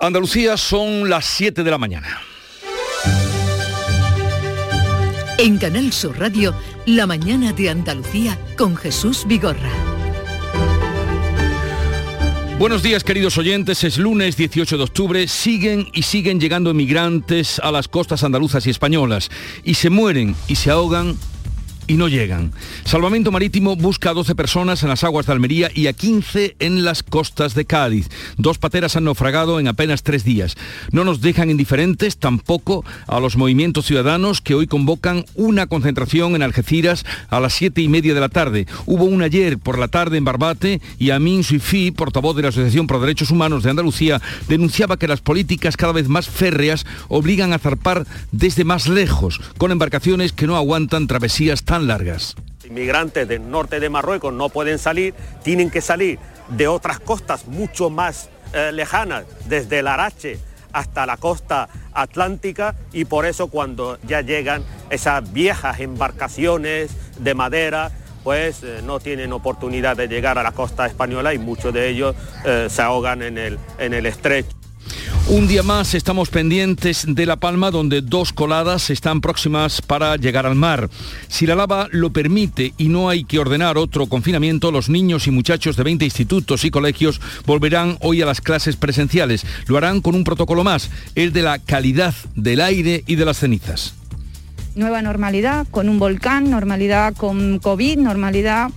[0.00, 2.20] Andalucía son las 7 de la mañana.
[5.38, 6.54] En Canal Sur Radio,
[6.86, 9.72] La mañana de Andalucía con Jesús Vigorra.
[12.60, 17.72] Buenos días queridos oyentes, es lunes 18 de octubre, siguen y siguen llegando emigrantes a
[17.72, 19.30] las costas andaluzas y españolas
[19.64, 21.16] y se mueren y se ahogan
[21.88, 22.52] y no llegan.
[22.84, 26.84] Salvamento Marítimo busca a 12 personas en las aguas de Almería y a 15 en
[26.84, 28.08] las costas de Cádiz.
[28.36, 30.56] Dos pateras han naufragado en apenas tres días.
[30.92, 36.42] No nos dejan indiferentes tampoco a los movimientos ciudadanos que hoy convocan una concentración en
[36.42, 38.66] Algeciras a las siete y media de la tarde.
[38.86, 42.86] Hubo una ayer por la tarde en Barbate y Amin Suifi, portavoz de la Asociación
[42.86, 47.58] por Derechos Humanos de Andalucía, denunciaba que las políticas cada vez más férreas obligan a
[47.58, 52.34] zarpar desde más lejos, con embarcaciones que no aguantan travesías tan largas.
[52.64, 56.18] Inmigrantes del norte de Marruecos no pueden salir, tienen que salir
[56.48, 60.38] de otras costas mucho más eh, lejanas, desde el Arache
[60.72, 67.90] hasta la costa atlántica y por eso cuando ya llegan esas viejas embarcaciones de madera,
[68.22, 72.14] pues eh, no tienen oportunidad de llegar a la costa española y muchos de ellos
[72.44, 74.56] eh, se ahogan en el, en el estrecho.
[75.28, 80.46] Un día más estamos pendientes de La Palma donde dos coladas están próximas para llegar
[80.46, 80.88] al mar.
[81.28, 85.30] Si la lava lo permite y no hay que ordenar otro confinamiento, los niños y
[85.30, 89.44] muchachos de 20 institutos y colegios volverán hoy a las clases presenciales.
[89.66, 93.38] Lo harán con un protocolo más, el de la calidad del aire y de las
[93.38, 93.94] cenizas.
[94.74, 98.70] Nueva normalidad, con un volcán, normalidad con COVID, normalidad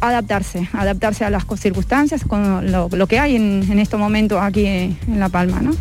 [0.00, 4.96] adaptarse, adaptarse a las circunstancias, con lo, que hay en, en estos momentos aquí en
[5.16, 5.60] La Palma.
[5.60, 5.72] ¿no?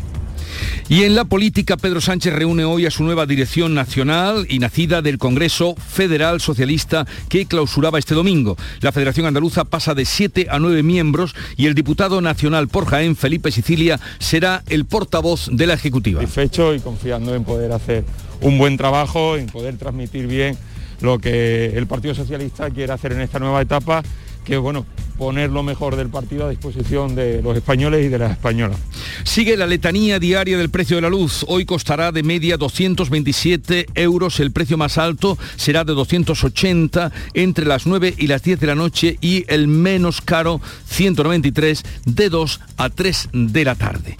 [0.89, 5.01] Y en la política, Pedro Sánchez reúne hoy a su nueva dirección nacional y nacida
[5.01, 8.55] del Congreso Federal Socialista que clausuraba este domingo.
[8.79, 13.17] La Federación Andaluza pasa de siete a nueve miembros y el diputado nacional por Jaén,
[13.17, 16.21] Felipe Sicilia, será el portavoz de la Ejecutiva.
[16.21, 18.05] Satisfecho y confiando en poder hacer
[18.39, 20.57] un buen trabajo, en poder transmitir bien
[21.01, 24.03] lo que el Partido Socialista quiere hacer en esta nueva etapa,
[24.43, 24.85] que bueno,
[25.17, 28.79] poner lo mejor del partido a disposición de los españoles y de las españolas.
[29.23, 31.43] Sigue la letanía diaria del precio de la luz.
[31.47, 34.39] Hoy costará de media 227 euros.
[34.39, 38.75] El precio más alto será de 280 entre las 9 y las 10 de la
[38.75, 44.17] noche y el menos caro 193 de 2 a 3 de la tarde.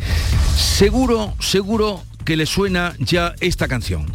[0.56, 4.12] Seguro, seguro que le suena ya esta canción.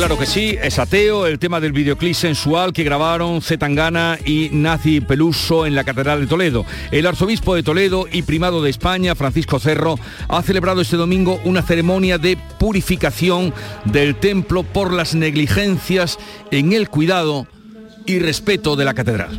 [0.00, 5.02] Claro que sí, es ateo, el tema del videoclip sensual que grabaron Zetangana y Nazi
[5.02, 6.64] Peluso en la Catedral de Toledo.
[6.90, 11.60] El arzobispo de Toledo y primado de España, Francisco Cerro, ha celebrado este domingo una
[11.60, 13.52] ceremonia de purificación
[13.84, 16.18] del templo por las negligencias
[16.50, 17.46] en el cuidado
[18.06, 19.38] y respeto de la catedral.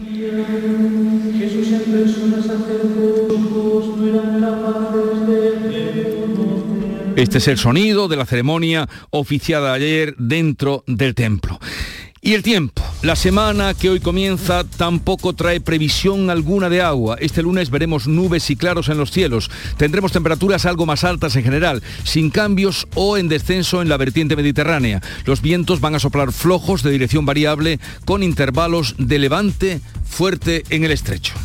[7.22, 11.60] Este es el sonido de la ceremonia oficiada ayer dentro del templo.
[12.20, 12.82] Y el tiempo.
[13.04, 17.18] La semana que hoy comienza tampoco trae previsión alguna de agua.
[17.20, 19.52] Este lunes veremos nubes y claros en los cielos.
[19.78, 24.36] Tendremos temperaturas algo más altas en general, sin cambios o en descenso en la vertiente
[24.36, 25.00] mediterránea.
[25.26, 30.86] Los vientos van a soplar flojos de dirección variable con intervalos de levante fuerte en
[30.86, 31.36] el estrecho.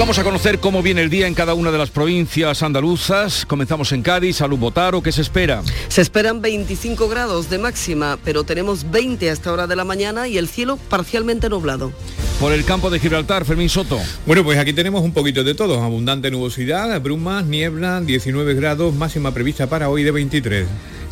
[0.00, 3.44] Vamos a conocer cómo viene el día en cada una de las provincias andaluzas.
[3.44, 5.62] Comenzamos en Cádiz, Salud Botaro, ¿qué se espera?
[5.88, 10.26] Se esperan 25 grados de máxima, pero tenemos 20 a esta hora de la mañana
[10.26, 11.92] y el cielo parcialmente nublado.
[12.40, 14.00] Por el campo de Gibraltar, Fermín Soto.
[14.24, 15.82] Bueno, pues aquí tenemos un poquito de todo.
[15.82, 20.66] Abundante nubosidad, brumas, niebla, 19 grados, máxima prevista para hoy de 23.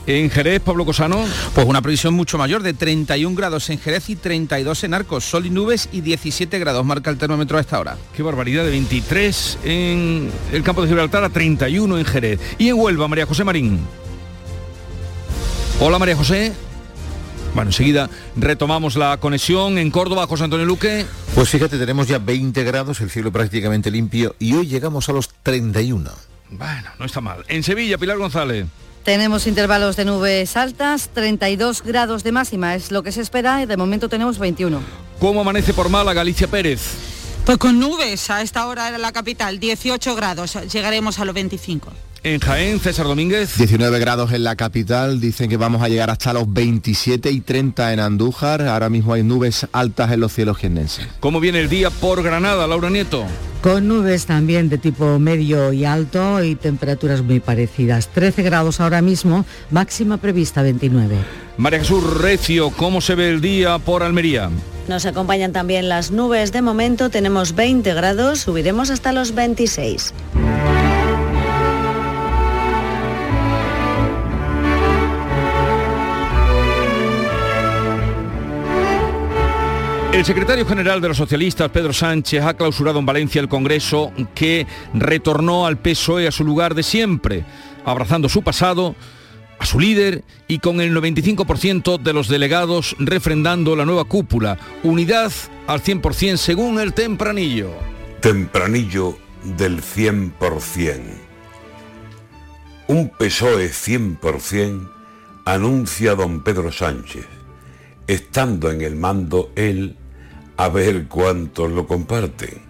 [0.09, 1.23] En Jerez, Pablo Cosano.
[1.55, 5.23] Pues una previsión mucho mayor, de 31 grados en Jerez y 32 en Arcos.
[5.23, 7.99] Sol y nubes y 17 grados marca el termómetro a esta hora.
[8.17, 12.41] Qué barbaridad, de 23 en el campo de Gibraltar a 31 en Jerez.
[12.57, 13.81] Y en Huelva, María José Marín.
[15.79, 16.55] Hola María José.
[17.55, 21.05] Bueno, enseguida retomamos la conexión en Córdoba, José Antonio Luque.
[21.35, 25.29] Pues fíjate, tenemos ya 20 grados, el cielo prácticamente limpio y hoy llegamos a los
[25.43, 26.11] 31.
[26.49, 27.45] Bueno, no está mal.
[27.49, 28.65] En Sevilla, Pilar González.
[29.09, 33.65] Tenemos intervalos de nubes altas, 32 grados de máxima es lo que se espera y
[33.65, 34.83] de momento tenemos 21.
[35.19, 36.83] ¿Cómo amanece por Málaga, Galicia Pérez?
[37.47, 41.91] Pues con nubes, a esta hora era la capital, 18 grados, llegaremos a los 25.
[42.25, 43.57] En Jaén, César Domínguez.
[43.57, 47.93] 19 grados en la capital, dicen que vamos a llegar hasta los 27 y 30
[47.93, 48.63] en Andújar.
[48.63, 51.07] Ahora mismo hay nubes altas en los cielos jiennenses.
[51.21, 53.25] ¿Cómo viene el día por Granada, Laura Nieto?
[53.63, 58.09] Con nubes también de tipo medio y alto y temperaturas muy parecidas.
[58.09, 61.17] 13 grados ahora mismo, máxima prevista 29.
[61.57, 64.51] María Jesús Recio, ¿cómo se ve el día por Almería?
[64.89, 66.51] Nos acompañan también las nubes.
[66.53, 70.15] De momento tenemos 20 grados, subiremos hasta los 26.
[80.19, 84.67] El secretario general de los socialistas, Pedro Sánchez, ha clausurado en Valencia el Congreso que
[84.93, 87.45] retornó al PSOE a su lugar de siempre,
[87.85, 88.97] abrazando su pasado,
[89.61, 94.59] a su líder y con el 95% de los delegados refrendando la nueva cúpula.
[94.83, 95.31] Unidad
[95.69, 97.71] al 100% según el tempranillo.
[98.21, 100.33] Tempranillo del 100%.
[102.89, 104.91] Un PSOE 100%
[105.45, 107.39] anuncia don Pedro Sánchez
[108.09, 109.95] estando en el mando él,
[110.59, 112.61] a ver cuántos lo comparten.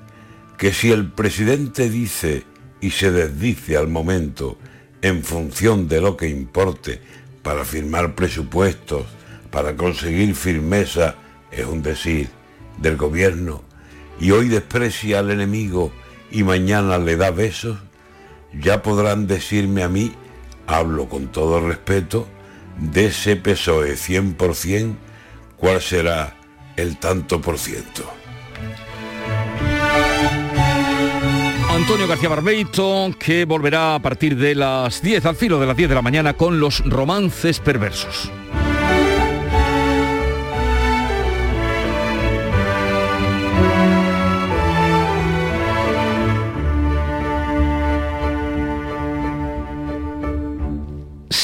[0.59, 2.45] Que si el presidente dice
[2.83, 4.59] y se desdice al momento
[5.01, 7.01] en función de lo que importe
[7.43, 9.07] para firmar presupuestos,
[9.51, 11.15] para conseguir firmeza,
[11.51, 12.29] es un decir,
[12.77, 13.63] del gobierno,
[14.21, 15.91] y hoy desprecia al enemigo
[16.31, 17.79] y mañana le da besos,
[18.53, 20.13] ya podrán decirme a mí,
[20.67, 22.29] hablo con todo respeto,
[22.79, 24.95] de ese PSOE 100%,
[25.57, 26.38] cuál será
[26.79, 28.05] el tanto por ciento.
[31.71, 35.89] Antonio García Barbeito, que volverá a partir de las 10, al filo de las 10
[35.89, 38.31] de la mañana, con los romances perversos.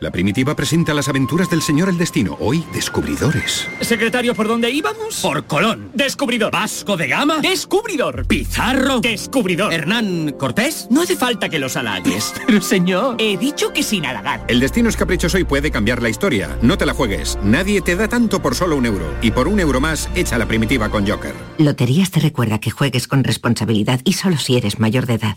[0.00, 2.38] La primitiva presenta las aventuras del señor El Destino.
[2.40, 3.68] Hoy, descubridores.
[3.82, 5.20] Secretario, ¿por dónde íbamos?
[5.20, 5.90] Por Colón.
[5.92, 6.50] Descubridor.
[6.50, 7.40] Vasco de Gama.
[7.40, 8.26] Descubridor.
[8.26, 9.00] Pizarro.
[9.00, 9.74] Descubridor.
[9.74, 10.88] Hernán Cortés.
[10.90, 12.32] No hace falta que los halagues.
[12.46, 14.42] Pero señor, he dicho que sin halagar.
[14.48, 16.56] El destino es caprichoso y puede cambiar la historia.
[16.62, 17.38] No te la juegues.
[17.42, 19.04] Nadie te da tanto por solo un euro.
[19.20, 21.34] Y por un euro más, echa la primitiva con Joker.
[21.58, 25.36] Loterías te recuerda que juegues con responsabilidad y solo si eres mayor de edad.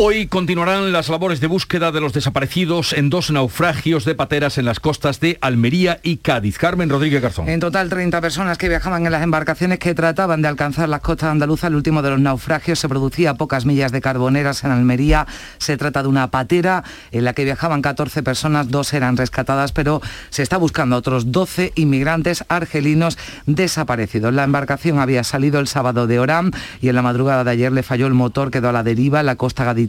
[0.00, 4.64] Hoy continuarán las labores de búsqueda de los desaparecidos en dos naufragios de pateras en
[4.64, 6.56] las costas de Almería y Cádiz.
[6.56, 7.48] Carmen Rodríguez Garzón.
[7.48, 11.30] En total, 30 personas que viajaban en las embarcaciones que trataban de alcanzar las costas
[11.30, 11.70] andaluzas.
[11.70, 15.26] El último de los naufragios se producía a pocas millas de Carboneras en Almería.
[15.58, 20.00] Se trata de una patera en la que viajaban 14 personas, dos eran rescatadas, pero
[20.30, 24.32] se está buscando a otros 12 inmigrantes argelinos desaparecidos.
[24.32, 27.82] La embarcación había salido el sábado de Orán y en la madrugada de ayer le
[27.82, 29.87] falló el motor, quedó a la deriva en la costa gaditana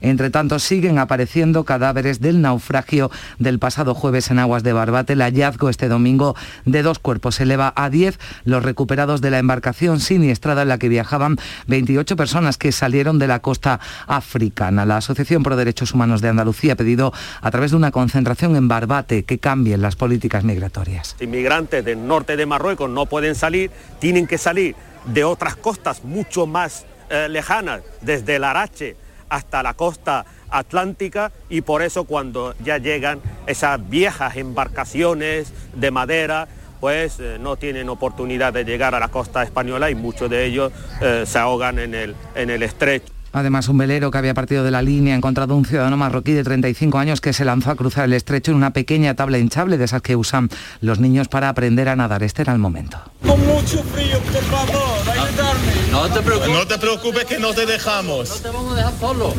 [0.00, 5.12] entre tanto, siguen apareciendo cadáveres del naufragio del pasado jueves en aguas de Barbate.
[5.14, 9.38] El hallazgo este domingo de dos cuerpos se eleva a 10 los recuperados de la
[9.38, 11.36] embarcación siniestrada en la que viajaban
[11.66, 14.84] 28 personas que salieron de la costa africana.
[14.84, 18.68] La Asociación Pro Derechos Humanos de Andalucía ha pedido a través de una concentración en
[18.68, 21.16] Barbate que cambien las políticas migratorias.
[21.20, 24.74] Inmigrantes del norte de Marruecos no pueden salir, tienen que salir
[25.06, 28.96] de otras costas mucho más eh, lejanas, desde el Arache,
[29.28, 36.48] hasta la costa atlántica y por eso cuando ya llegan esas viejas embarcaciones de madera,
[36.80, 40.72] pues eh, no tienen oportunidad de llegar a la costa española y muchos de ellos
[41.00, 43.17] eh, se ahogan en el, en el estrecho.
[43.32, 46.44] Además, un velero que había partido de la línea ha encontrado un ciudadano marroquí de
[46.44, 49.84] 35 años que se lanzó a cruzar el estrecho en una pequeña tabla hinchable de
[49.84, 50.48] esas que usan
[50.80, 52.22] los niños para aprender a nadar.
[52.22, 52.98] Este era el momento.
[53.26, 55.72] Con mucho frío, por favor, ayudarme.
[55.90, 56.52] No te preocupes.
[56.52, 58.28] No te preocupes que no te dejamos.
[58.28, 59.34] No te vamos a dejar solo.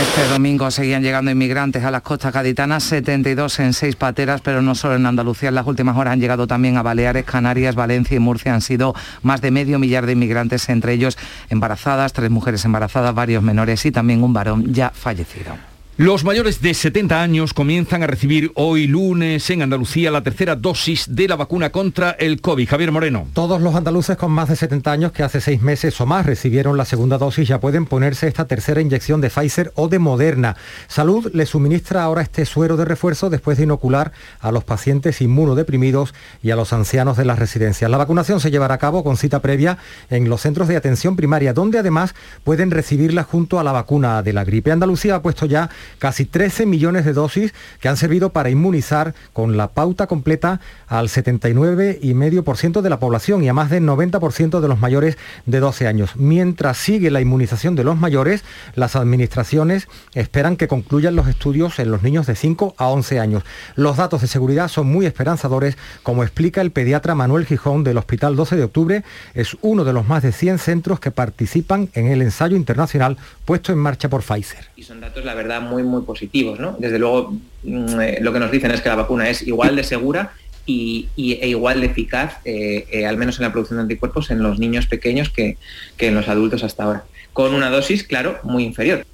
[0.00, 4.74] Este domingo seguían llegando inmigrantes a las costas gaditanas, 72 en seis pateras, pero no
[4.74, 5.48] solo en Andalucía.
[5.48, 8.52] En las últimas horas han llegado también a Baleares, Canarias, Valencia y Murcia.
[8.52, 11.16] Han sido más de medio millar de inmigrantes, entre ellos
[11.48, 15.75] embarazadas, tres mujeres embarazadas, varios menores y también un varón ya fallecido.
[15.98, 21.06] Los mayores de 70 años comienzan a recibir hoy lunes en Andalucía la tercera dosis
[21.08, 22.68] de la vacuna contra el COVID.
[22.68, 23.26] Javier Moreno.
[23.32, 26.76] Todos los andaluces con más de 70 años que hace seis meses o más recibieron
[26.76, 30.54] la segunda dosis ya pueden ponerse esta tercera inyección de Pfizer o de Moderna.
[30.86, 36.12] Salud le suministra ahora este suero de refuerzo después de inocular a los pacientes inmunodeprimidos
[36.42, 37.90] y a los ancianos de las residencias.
[37.90, 39.78] La vacunación se llevará a cabo con cita previa
[40.10, 44.34] en los centros de atención primaria, donde además pueden recibirla junto a la vacuna de
[44.34, 44.70] la gripe.
[44.70, 49.56] Andalucía ha puesto ya casi 13 millones de dosis que han servido para inmunizar con
[49.56, 54.78] la pauta completa al 79,5% de la población y a más del 90% de los
[54.78, 56.16] mayores de 12 años.
[56.16, 61.90] Mientras sigue la inmunización de los mayores, las administraciones esperan que concluyan los estudios en
[61.90, 63.42] los niños de 5 a 11 años.
[63.74, 68.36] Los datos de seguridad son muy esperanzadores, como explica el pediatra Manuel Gijón del Hospital
[68.36, 69.04] 12 de Octubre.
[69.34, 73.72] Es uno de los más de 100 centros que participan en el ensayo internacional puesto
[73.72, 74.66] en marcha por Pfizer.
[74.76, 76.58] Y son datos, la verdad, muy positivos.
[76.58, 76.76] ¿no?
[76.78, 79.84] Desde luego, mm, eh, lo que nos dicen es que la vacuna es igual de
[79.84, 80.32] segura
[80.66, 84.42] y, e igual de eficaz, eh, eh, al menos en la producción de anticuerpos, en
[84.42, 85.56] los niños pequeños que,
[85.96, 87.04] que en los adultos hasta ahora.
[87.32, 89.04] Con una dosis, claro, muy inferior.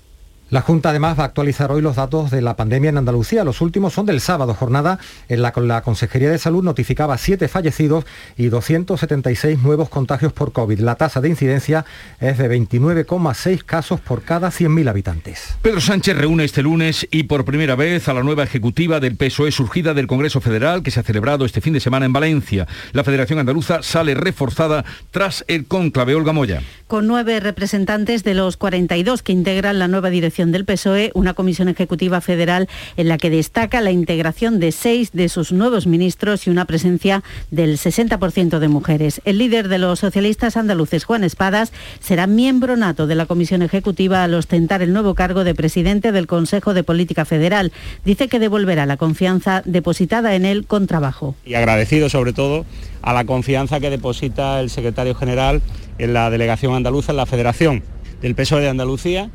[0.52, 3.42] La Junta además va a actualizar hoy los datos de la pandemia en Andalucía.
[3.42, 4.98] Los últimos son del sábado, jornada
[5.30, 8.04] en la que la Consejería de Salud notificaba siete fallecidos
[8.36, 10.80] y 276 nuevos contagios por COVID.
[10.80, 11.86] La tasa de incidencia
[12.20, 15.56] es de 29,6 casos por cada 100.000 habitantes.
[15.62, 19.52] Pedro Sánchez reúne este lunes y por primera vez a la nueva ejecutiva del PSOE
[19.52, 22.68] surgida del Congreso Federal que se ha celebrado este fin de semana en Valencia.
[22.92, 26.60] La Federación Andaluza sale reforzada tras el cónclave Olga Moya.
[26.92, 31.70] Con nueve representantes de los 42 que integran la nueva dirección del PSOE, una comisión
[31.70, 32.68] ejecutiva federal
[32.98, 37.22] en la que destaca la integración de seis de sus nuevos ministros y una presencia
[37.50, 39.22] del 60% de mujeres.
[39.24, 44.22] El líder de los socialistas andaluces, Juan Espadas, será miembro nato de la comisión ejecutiva
[44.22, 47.72] al ostentar el nuevo cargo de presidente del Consejo de Política Federal.
[48.04, 51.36] Dice que devolverá la confianza depositada en él con trabajo.
[51.46, 52.66] y agradecido sobre todo
[53.00, 55.62] a la confianza que deposita el secretario general
[55.98, 57.82] en la delegación andaluza, en la Federación
[58.20, 59.30] del PSOE E de Andalucía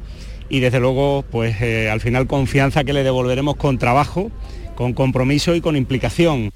[0.50, 4.32] y desde luego pues eh, al final confianza que le devolveremos con trabajo,
[4.76, 6.52] con compromiso y con implicación.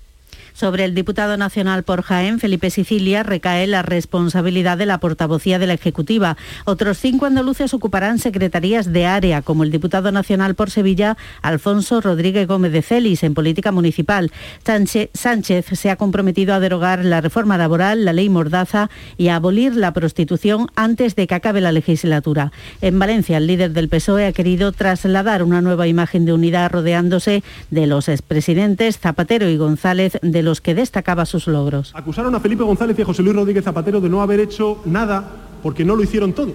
[0.62, 5.66] Sobre el diputado nacional por Jaén, Felipe Sicilia, recae la responsabilidad de la portavocía de
[5.66, 6.38] la Ejecutiva.
[6.66, 12.48] Otros cinco andaluces ocuparán secretarías de área, como el diputado nacional por Sevilla, Alfonso Rodríguez
[12.48, 14.32] Gómez de Celis, en política municipal.
[14.64, 19.38] Sánchez, Sánchez se ha comprometido a derogar la reforma laboral, la ley Mordaza y a
[19.38, 22.52] abolir la prostitución antes de que acabe la legislatura.
[22.82, 27.42] En Valencia, el líder del PSOE ha querido trasladar una nueva imagen de unidad rodeándose
[27.72, 31.92] de los expresidentes Zapatero y González, de los que destacaba sus logros.
[31.96, 35.24] Acusaron a Felipe González y a José Luis Rodríguez Zapatero de no haber hecho nada
[35.64, 36.54] porque no lo hicieron todo.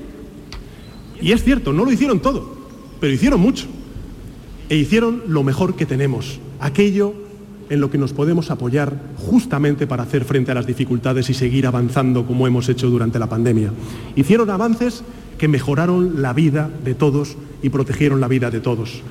[1.20, 2.54] Y es cierto, no lo hicieron todo,
[3.00, 3.66] pero hicieron mucho.
[4.68, 7.14] E hicieron lo mejor que tenemos, aquello
[7.70, 11.66] en lo que nos podemos apoyar justamente para hacer frente a las dificultades y seguir
[11.66, 13.72] avanzando como hemos hecho durante la pandemia.
[14.14, 15.02] Hicieron avances
[15.38, 19.02] que mejoraron la vida de todos y protegieron la vida de todos.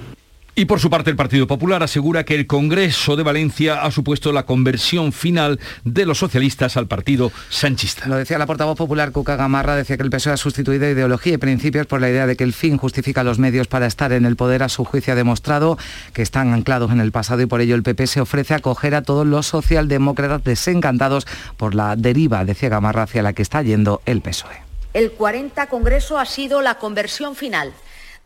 [0.58, 4.32] Y por su parte el Partido Popular asegura que el Congreso de Valencia ha supuesto
[4.32, 8.08] la conversión final de los socialistas al partido sanchista.
[8.08, 11.38] Lo decía la portavoz popular Cuca Gamarra, decía que el PSOE ha sustituido ideología y
[11.38, 14.38] principios por la idea de que el fin justifica los medios para estar en el
[14.38, 14.64] poder.
[14.64, 15.78] A su juicio ha demostrado
[16.14, 18.96] que están anclados en el pasado y por ello el PP se ofrece a acoger
[18.96, 24.02] a todos los socialdemócratas desencantados por la deriva, decía Gamarra, hacia la que está yendo
[24.06, 24.56] el PSOE.
[24.94, 27.74] El 40 Congreso ha sido la conversión final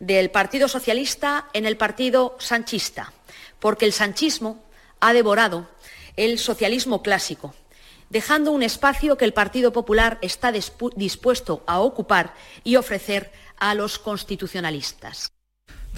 [0.00, 3.12] del Partido Socialista en el Partido Sanchista,
[3.60, 4.64] porque el sanchismo
[4.98, 5.68] ha devorado
[6.16, 7.54] el socialismo clásico,
[8.08, 13.74] dejando un espacio que el Partido Popular está dispu- dispuesto a ocupar y ofrecer a
[13.74, 15.32] los constitucionalistas.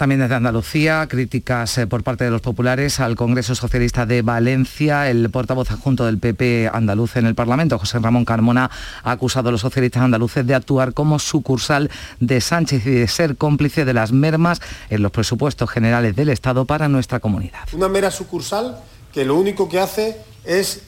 [0.03, 5.09] También desde Andalucía, críticas eh, por parte de los populares al Congreso Socialista de Valencia.
[5.09, 8.69] El portavoz adjunto del PP andaluz en el Parlamento, José Ramón Carmona,
[9.01, 13.37] ha acusado a los socialistas andaluces de actuar como sucursal de Sánchez y de ser
[13.37, 17.61] cómplice de las mermas en los presupuestos generales del Estado para nuestra comunidad.
[17.71, 18.79] Una mera sucursal
[19.13, 20.81] que lo único que hace es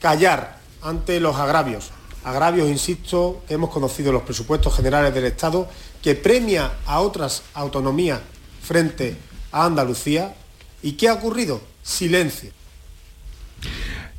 [0.00, 1.90] callar ante los agravios.
[2.24, 5.68] Agravios, insisto, hemos conocido los presupuestos generales del Estado,
[6.00, 8.31] que premia a otras autonomías
[8.62, 9.16] frente
[9.50, 10.34] a Andalucía.
[10.82, 11.60] ¿Y qué ha ocurrido?
[11.82, 12.50] Silencio.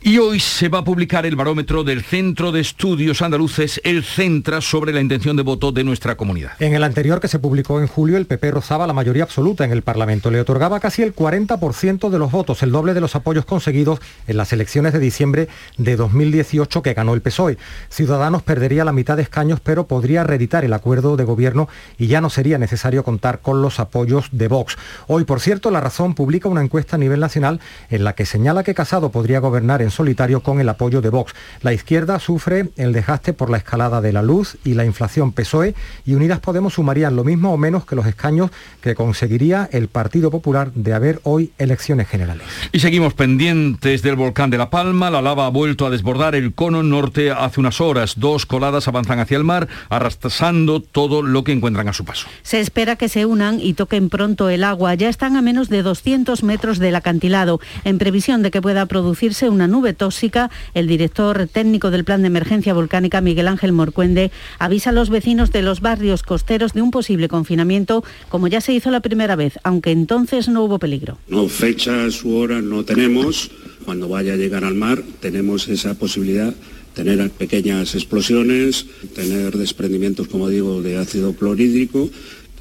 [0.05, 4.59] Y hoy se va a publicar el barómetro del Centro de Estudios Andaluces, el Centra,
[4.59, 6.51] sobre la intención de voto de nuestra comunidad.
[6.59, 9.71] En el anterior que se publicó en julio, el PP rozaba la mayoría absoluta en
[9.71, 10.29] el Parlamento.
[10.29, 14.35] Le otorgaba casi el 40% de los votos, el doble de los apoyos conseguidos en
[14.35, 17.57] las elecciones de diciembre de 2018 que ganó el PSOE.
[17.87, 22.19] Ciudadanos perdería la mitad de escaños, pero podría reeditar el acuerdo de gobierno y ya
[22.19, 24.75] no sería necesario contar con los apoyos de Vox.
[25.07, 28.65] Hoy, por cierto, La Razón publica una encuesta a nivel nacional en la que señala
[28.65, 31.33] que Casado podría gobernar en solitario con el apoyo de Vox.
[31.61, 35.75] La izquierda sufre el desgaste por la escalada de la luz y la inflación PSOE
[36.05, 40.31] y Unidas Podemos sumarían lo mismo o menos que los escaños que conseguiría el Partido
[40.31, 42.45] Popular de haber hoy elecciones generales.
[42.71, 45.09] Y seguimos pendientes del volcán de La Palma.
[45.09, 48.15] La lava ha vuelto a desbordar el cono norte hace unas horas.
[48.17, 52.27] Dos coladas avanzan hacia el mar, arrastrando todo lo que encuentran a su paso.
[52.43, 54.95] Se espera que se unan y toquen pronto el agua.
[54.95, 57.59] Ya están a menos de 200 metros del acantilado.
[57.83, 62.27] En previsión de que pueda producirse una nube tóxica, el director técnico del Plan de
[62.27, 66.91] Emergencia Volcánica, Miguel Ángel Morcuende, avisa a los vecinos de los barrios costeros de un
[66.91, 71.17] posible confinamiento, como ya se hizo la primera vez, aunque entonces no hubo peligro.
[71.27, 73.51] No, fechas u horas no tenemos.
[73.83, 76.53] Cuando vaya a llegar al mar tenemos esa posibilidad
[76.93, 78.85] tener pequeñas explosiones,
[79.15, 82.09] tener desprendimientos, como digo, de ácido clorhídrico.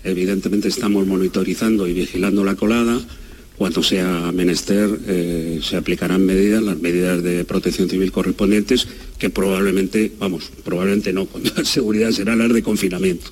[0.05, 2.99] Evidentemente estamos monitorizando y vigilando la colada.
[3.63, 8.89] Cuando sea menester eh, se aplicarán medidas, las medidas de protección civil correspondientes,
[9.21, 13.31] que probablemente, vamos, probablemente no, con seguridad serán las de confinamiento.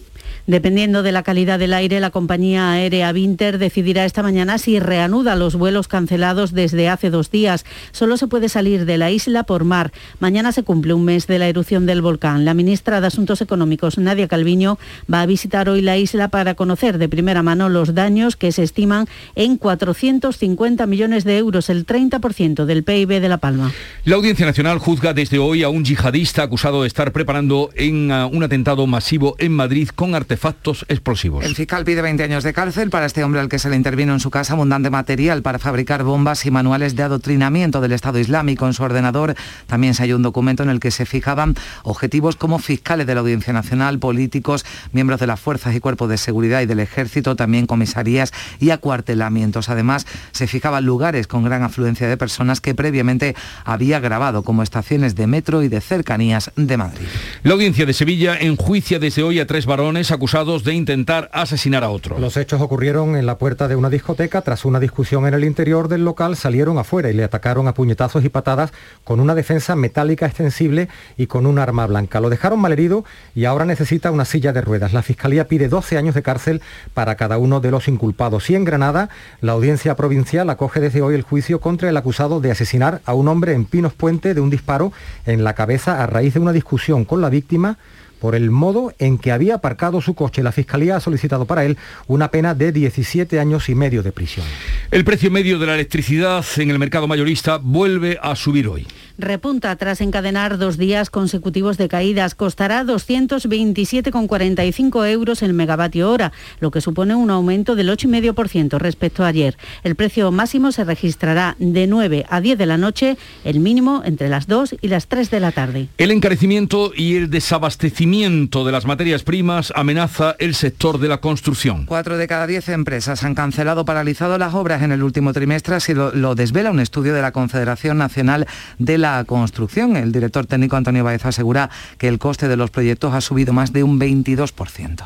[0.50, 5.36] Dependiendo de la calidad del aire, la compañía aérea Vinter decidirá esta mañana si reanuda
[5.36, 7.64] los vuelos cancelados desde hace dos días.
[7.92, 9.92] Solo se puede salir de la isla por mar.
[10.18, 12.44] Mañana se cumple un mes de la erupción del volcán.
[12.44, 14.76] La ministra de Asuntos Económicos, Nadia Calviño,
[15.08, 18.64] va a visitar hoy la isla para conocer de primera mano los daños que se
[18.64, 23.70] estiman en 450 millones de euros, el 30% del PIB de La Palma.
[24.04, 28.26] La Audiencia Nacional juzga desde hoy a un yihadista acusado de estar preparando en, uh,
[28.26, 30.39] un atentado masivo en Madrid con artefactos
[30.88, 31.44] explosivos.
[31.44, 34.12] El fiscal pide 20 años de cárcel para este hombre al que se le intervino
[34.12, 38.66] en su casa abundante material para fabricar bombas y manuales de adoctrinamiento del Estado Islámico.
[38.66, 39.34] En su ordenador
[39.66, 43.20] también se halló un documento en el que se fijaban objetivos como fiscales de la
[43.20, 47.66] Audiencia Nacional, políticos, miembros de las fuerzas y cuerpos de seguridad y del ejército, también
[47.66, 49.68] comisarías y acuartelamientos.
[49.68, 55.14] Además, se fijaban lugares con gran afluencia de personas que previamente había grabado como estaciones
[55.14, 57.06] de metro y de cercanías de Madrid.
[57.42, 61.88] La audiencia de Sevilla enjuicia desde hoy a tres varones acusados de intentar asesinar a
[61.88, 62.18] otro.
[62.18, 64.42] Los hechos ocurrieron en la puerta de una discoteca.
[64.42, 68.22] Tras una discusión en el interior del local, salieron afuera y le atacaron a puñetazos
[68.22, 68.70] y patadas
[69.02, 72.20] con una defensa metálica extensible y con un arma blanca.
[72.20, 73.02] Lo dejaron malherido
[73.34, 74.92] y ahora necesita una silla de ruedas.
[74.92, 76.60] La Fiscalía pide 12 años de cárcel
[76.92, 78.50] para cada uno de los inculpados.
[78.50, 79.08] Y en Granada,
[79.40, 83.26] la audiencia provincial acoge desde hoy el juicio contra el acusado de asesinar a un
[83.26, 84.92] hombre en Pinos Puente de un disparo
[85.24, 87.78] en la cabeza a raíz de una discusión con la víctima
[88.20, 90.42] por el modo en que había aparcado su coche.
[90.42, 94.46] La Fiscalía ha solicitado para él una pena de 17 años y medio de prisión.
[94.90, 98.86] El precio medio de la electricidad en el mercado mayorista vuelve a subir hoy.
[99.20, 102.34] Repunta tras encadenar dos días consecutivos de caídas.
[102.34, 109.26] Costará 227,45 euros el megavatio hora, lo que supone un aumento del 8,5% respecto a
[109.26, 109.58] ayer.
[109.84, 114.30] El precio máximo se registrará de 9 a 10 de la noche, el mínimo entre
[114.30, 115.88] las 2 y las 3 de la tarde.
[115.98, 121.84] El encarecimiento y el desabastecimiento de las materias primas amenaza el sector de la construcción.
[121.84, 125.74] Cuatro de cada diez empresas han cancelado o paralizado las obras en el último trimestre,
[125.74, 128.46] así lo, lo desvela un estudio de la Confederación Nacional
[128.78, 129.96] de la Construcción.
[129.96, 133.72] El director técnico Antonio Baez asegura que el coste de los proyectos ha subido más
[133.72, 135.04] de un 22%.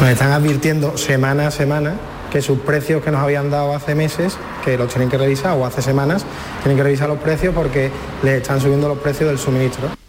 [0.00, 1.94] Nos están advirtiendo semana a semana
[2.30, 5.64] que sus precios que nos habían dado hace meses, que los tienen que revisar, o
[5.64, 6.26] hace semanas,
[6.62, 7.90] tienen que revisar los precios porque
[8.22, 10.03] les están subiendo los precios del suministro.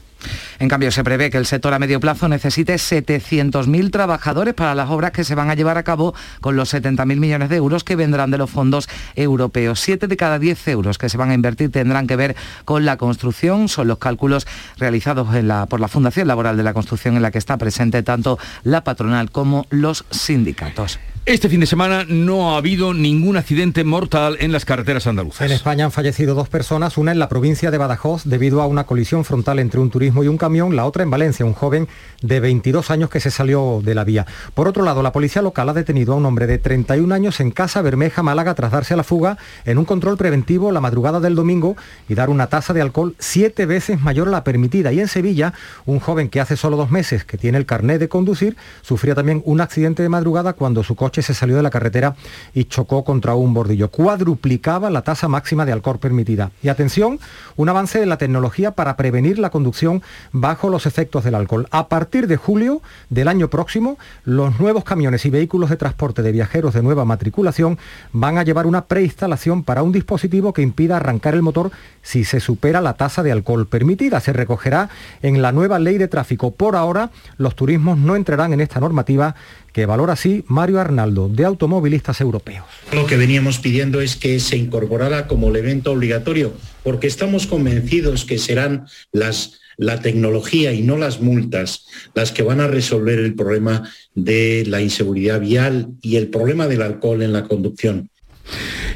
[0.59, 4.89] En cambio, se prevé que el sector a medio plazo necesite 700.000 trabajadores para las
[4.89, 7.95] obras que se van a llevar a cabo con los 70.000 millones de euros que
[7.95, 9.79] vendrán de los fondos europeos.
[9.79, 12.97] Siete de cada 10 euros que se van a invertir tendrán que ver con la
[12.97, 13.67] construcción.
[13.69, 15.27] Son los cálculos realizados
[15.69, 19.31] por la Fundación Laboral de la Construcción en la que está presente tanto la patronal
[19.31, 20.99] como los sindicatos.
[21.27, 25.41] Este fin de semana no ha habido ningún accidente mortal en las carreteras andaluzas.
[25.41, 28.83] En España han fallecido dos personas, una en la provincia de Badajoz debido a una
[28.83, 31.88] colisión frontal entre un turismo y un camión, la otra en Valencia, un joven
[32.21, 34.27] de 22 años que se salió de la vía.
[34.53, 37.49] Por otro lado, la policía local ha detenido a un hombre de 31 años en
[37.49, 41.33] Casa Bermeja, Málaga, tras darse a la fuga en un control preventivo la madrugada del
[41.33, 41.75] domingo
[42.07, 44.93] y dar una tasa de alcohol siete veces mayor a la permitida.
[44.93, 45.55] Y en Sevilla,
[45.88, 49.41] un joven que hace solo dos meses que tiene el carnet de conducir, sufría también
[49.43, 52.15] un accidente de madrugada cuando su coche se salió de la carretera
[52.54, 53.89] y chocó contra un bordillo.
[53.89, 56.51] Cuadruplicaba la tasa máxima de alcohol permitida.
[56.62, 57.19] Y atención,
[57.56, 60.01] un avance de la tecnología para prevenir la conducción
[60.32, 61.67] bajo los efectos del alcohol.
[61.71, 66.32] A partir de julio del año próximo, los nuevos camiones y vehículos de transporte de
[66.32, 67.78] viajeros de nueva matriculación
[68.12, 72.39] van a llevar una preinstalación para un dispositivo que impida arrancar el motor si se
[72.39, 74.19] supera la tasa de alcohol permitida.
[74.19, 74.89] Se recogerá
[75.21, 76.51] en la nueva ley de tráfico.
[76.51, 79.36] Por ahora, los turismos no entrarán en esta normativa
[79.75, 82.63] que valora así Mario Arnaldo, de Automovilistas Europeos.
[82.93, 88.38] Lo que veníamos pidiendo es que se incorporara como elemento obligatorio, porque estamos convencidos que
[88.38, 93.91] serán las la tecnología y no las multas las que van a resolver el problema
[94.13, 98.09] de la inseguridad vial y el problema del alcohol en la conducción.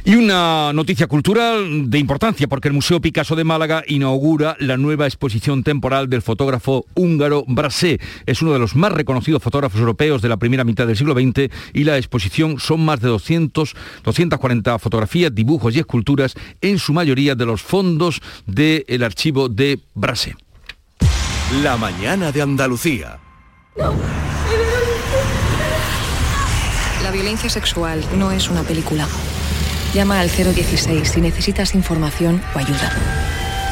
[0.06, 5.06] Y una noticia cultural de importancia porque el Museo Picasso de Málaga inaugura la nueva
[5.06, 8.00] exposición temporal del fotógrafo húngaro Brasé.
[8.26, 11.50] Es uno de los más reconocidos fotógrafos europeos de la primera mitad del siglo XX
[11.74, 17.36] y la exposición son más de 200, 240 fotografías, dibujos y esculturas, en su mayoría
[17.36, 20.36] de los fondos del archivo de Brasé.
[21.64, 23.20] La mañana de Andalucía.
[27.04, 29.08] La violencia sexual no es una película.
[29.94, 32.94] Llama al 016 si necesitas información o ayuda.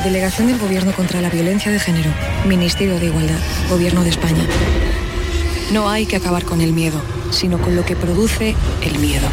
[0.04, 2.10] Delegación del Gobierno contra la Violencia de Género.
[2.48, 3.38] Ministerio de Igualdad.
[3.70, 4.44] Gobierno de España.
[5.72, 7.00] No hay que acabar con el miedo,
[7.30, 9.28] sino con lo que produce el miedo.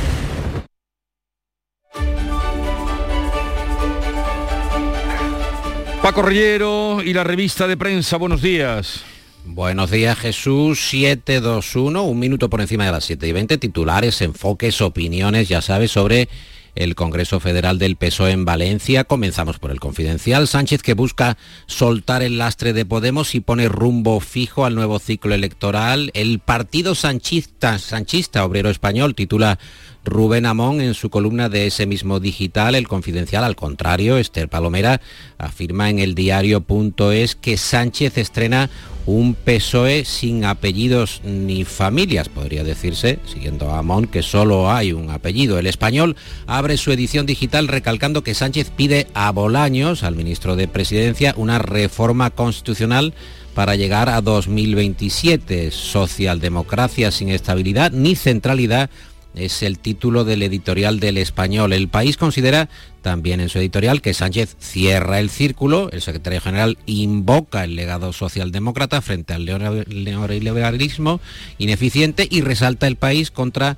[6.03, 9.05] Paco Rellero y la revista de prensa, buenos días.
[9.47, 14.83] Buenos días Jesús, 721, un minuto por encima de las 7 y 20, titulares, enfoques,
[14.83, 16.29] opiniones, ya sabes, sobre
[16.75, 19.05] el Congreso Federal del PSOE en Valencia.
[19.05, 20.49] Comenzamos por el confidencial.
[20.49, 25.35] Sánchez que busca soltar el lastre de Podemos y pone rumbo fijo al nuevo ciclo
[25.35, 26.11] electoral.
[26.15, 29.59] El Partido Sanchista, Sanchista Obrero Español titula
[30.05, 33.45] Rubén Amón en su columna de ese mismo digital, El Confidencial.
[33.45, 35.01] Al contrario, Esther Palomera
[35.39, 38.71] afirma en el diario.es que Sánchez estrena
[39.07, 45.11] un PSOE sin apellidos ni familias, podría decirse, siguiendo a Amón, que solo hay un
[45.11, 45.59] apellido.
[45.59, 50.69] El español abre su edición digital recalcando que Sánchez pide a Bolaños, al ministro de
[50.69, 53.15] Presidencia, una reforma constitucional
[53.55, 55.71] para llegar a 2027.
[55.71, 58.91] Socialdemocracia sin estabilidad ni centralidad
[59.35, 61.73] es el título del editorial del español.
[61.73, 62.69] El país considera
[63.03, 68.13] también en su editorial que Sánchez cierra el círculo, el secretario general invoca el legado
[68.13, 71.21] socialdemócrata frente al neoliberalismo
[71.59, 73.77] ineficiente y resalta el país contra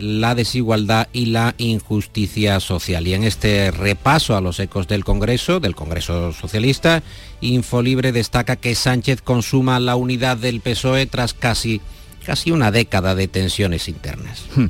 [0.00, 3.06] la desigualdad y la injusticia social.
[3.06, 7.02] Y en este repaso a los ecos del Congreso, del Congreso Socialista,
[7.40, 11.80] Infolibre destaca que Sánchez consuma la unidad del PSOE tras casi
[12.24, 14.44] casi una década de tensiones internas.
[14.56, 14.66] Hmm.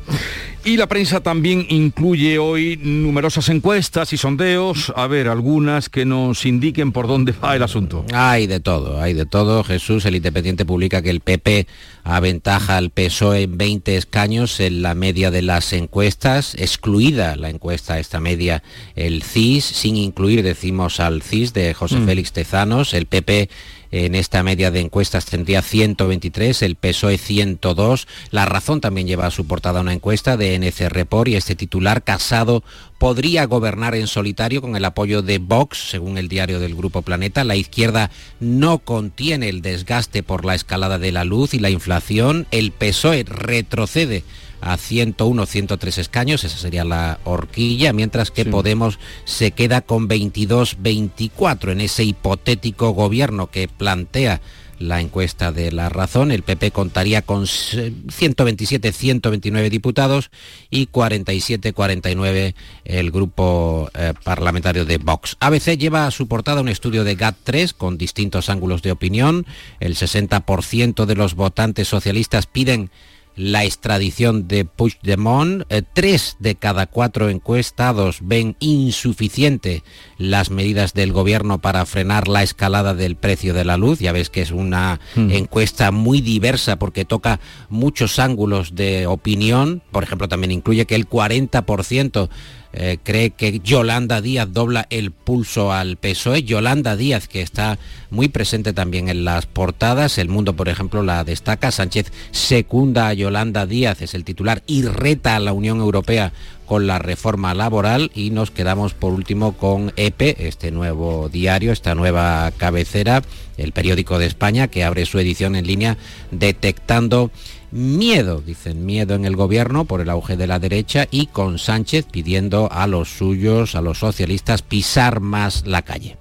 [0.67, 6.47] Y la prensa también incluye hoy numerosas encuestas y sondeos, a ver, algunas que nos
[6.47, 8.07] indiquen por dónde va el asunto.
[8.15, 9.63] Hay de todo, hay de todo.
[9.63, 11.67] Jesús, el Independiente publica que el PP
[12.03, 17.99] aventaja al PSOE en 20 escaños en la media de las encuestas, excluida la encuesta
[17.99, 18.63] esta media
[18.95, 22.07] el CIS, sin incluir, decimos, al CIS de José hmm.
[22.07, 23.51] Félix Tezanos, el PP
[23.97, 28.09] en esta media de encuestas tendría 123, el PSOE 102.
[28.33, 32.03] La Razón también lleva a su portada una encuesta de NC Report y este titular
[32.03, 32.65] Casado
[32.99, 37.45] podría gobernar en solitario con el apoyo de Vox, según el diario del Grupo Planeta.
[37.45, 42.49] La izquierda no contiene el desgaste por la escalada de la luz y la inflación.
[42.51, 44.25] El PSOE retrocede
[44.65, 50.77] a 101, 103 escaños, esa sería la horquilla, mientras que Podemos se queda con 22,
[50.81, 54.41] 24 en ese hipotético gobierno que plantea
[54.79, 56.31] la encuesta de la razón.
[56.31, 60.31] El PP contaría con 127, 129 diputados
[60.71, 65.37] y 47, 49 el grupo eh, parlamentario de Vox.
[65.41, 69.47] ABC lleva a su portada un estudio de GAT3 con distintos ángulos de opinión.
[69.81, 72.91] El 60% de los votantes socialistas piden
[73.37, 75.65] la extradición de Puigdemont.
[75.69, 79.83] Eh, tres de cada cuatro encuestados ven insuficiente
[80.19, 83.99] las medidas del gobierno para frenar la escalada del precio de la luz.
[83.99, 85.31] Ya ves que es una hmm.
[85.31, 89.83] encuesta muy diversa porque toca muchos ángulos de opinión.
[89.91, 92.29] Por ejemplo, también incluye que el 40%
[92.77, 96.43] eh, cree que Yolanda Díaz dobla el pulso al PSOE.
[96.43, 97.79] Yolanda Díaz, que está
[98.11, 100.19] muy presente también en las portadas.
[100.19, 101.71] El Mundo, por ejemplo, la destaca.
[101.71, 106.33] Sánchez secunda a Yolanda Díaz, es el titular, y reta a la Unión Europea
[106.67, 111.95] con la reforma laboral y nos quedamos por último con EPE, este nuevo diario, esta
[111.95, 113.23] nueva cabecera,
[113.57, 115.97] el periódico de España que abre su edición en línea
[116.31, 117.31] detectando
[117.75, 122.07] miedo, dicen miedo en el gobierno por el auge de la derecha y con Sánchez
[122.11, 126.17] pidiendo a los suyos, a los socialistas, pisar más la calle.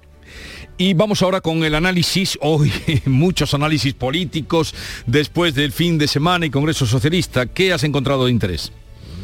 [0.76, 2.72] Y vamos ahora con el análisis, hoy
[3.06, 4.74] muchos análisis políticos
[5.06, 7.46] después del fin de semana y Congreso Socialista.
[7.46, 8.72] ¿Qué has encontrado de interés?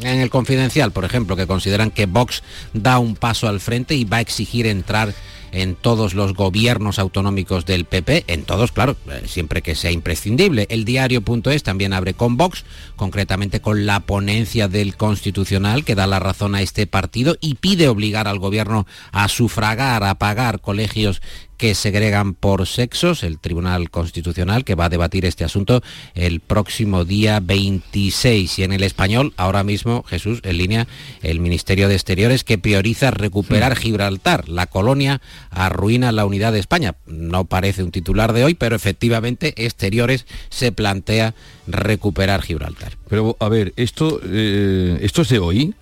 [0.01, 4.05] En el confidencial, por ejemplo, que consideran que Vox da un paso al frente y
[4.05, 5.13] va a exigir entrar
[5.51, 10.67] en todos los gobiernos autonómicos del PP, en todos, claro, eh, siempre que sea imprescindible.
[10.69, 12.63] El diario.es también abre con Vox,
[12.95, 17.87] concretamente con la ponencia del Constitucional que da la razón a este partido y pide
[17.87, 21.21] obligar al gobierno a sufragar, a pagar colegios
[21.61, 25.83] que segregan por sexos, el Tribunal Constitucional que va a debatir este asunto
[26.15, 28.57] el próximo día 26.
[28.57, 30.87] Y en el español, ahora mismo, Jesús, en línea,
[31.21, 34.49] el Ministerio de Exteriores que prioriza recuperar Gibraltar.
[34.49, 35.21] La colonia
[35.51, 36.95] arruina la unidad de España.
[37.05, 41.35] No parece un titular de hoy, pero efectivamente Exteriores se plantea
[41.67, 42.97] recuperar Gibraltar.
[43.07, 45.75] Pero a ver, esto, eh, esto es de hoy.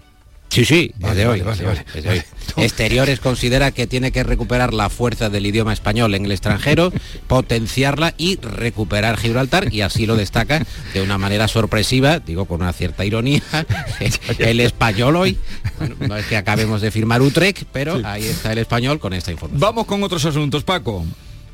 [0.50, 1.42] Sí, sí, Vale, desde hoy.
[1.42, 2.22] vale, vale, desde hoy.
[2.58, 6.92] Exteriores considera que tiene que recuperar la fuerza del idioma español en el extranjero,
[7.28, 12.74] potenciarla y recuperar Gibraltar, y así lo destaca de una manera sorpresiva, digo con una
[12.74, 13.44] cierta ironía,
[14.40, 15.38] el español hoy.
[15.78, 19.32] Bueno, no es que acabemos de firmar Utrecht, pero ahí está el español con esta
[19.32, 19.60] información.
[19.60, 21.06] Vamos con otros asuntos, Paco.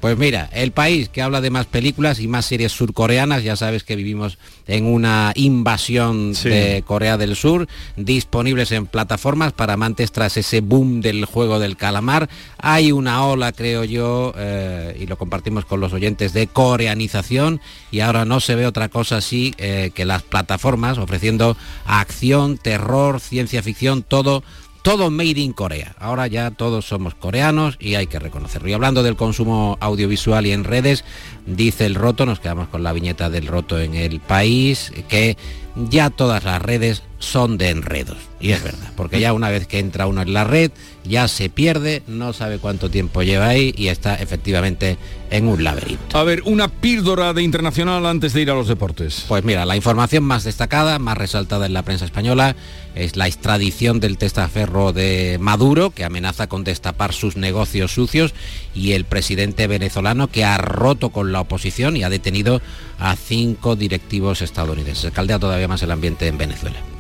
[0.05, 3.83] Pues mira, el país que habla de más películas y más series surcoreanas, ya sabes
[3.83, 4.37] que vivimos
[4.67, 11.01] en una invasión de Corea del Sur, disponibles en plataformas para amantes tras ese boom
[11.01, 12.29] del juego del calamar.
[12.59, 18.01] Hay una ola, creo yo, eh, y lo compartimos con los oyentes, de coreanización y
[18.01, 23.63] ahora no se ve otra cosa así eh, que las plataformas ofreciendo acción, terror, ciencia
[23.63, 24.43] ficción, todo
[24.85, 25.95] todo made in Corea.
[25.97, 28.69] Ahora ya todos somos coreanos y hay que reconocerlo.
[28.69, 31.03] Y hablando del consumo audiovisual y en redes,
[31.47, 35.37] dice el roto, nos quedamos con la viñeta del roto en el país, que
[35.75, 38.17] ya todas las redes son de enredos.
[38.39, 40.71] Y es verdad, porque ya una vez que entra uno en la red,
[41.03, 44.97] ya se pierde, no sabe cuánto tiempo lleva ahí y está efectivamente
[45.31, 46.17] en un laberinto.
[46.17, 49.25] A ver, una píldora de internacional antes de ir a los deportes.
[49.27, 52.55] Pues mira, la información más destacada, más resaltada en la prensa española,
[52.93, 58.33] es la extradición del testaferro de Maduro, que amenaza con destapar sus negocios sucios,
[58.75, 62.61] y el presidente venezolano que ha roto con la oposición y ha detenido
[62.99, 65.11] a cinco directivos estadounidenses.
[65.11, 66.94] Caldea todavía más el ambiente en Venezuela.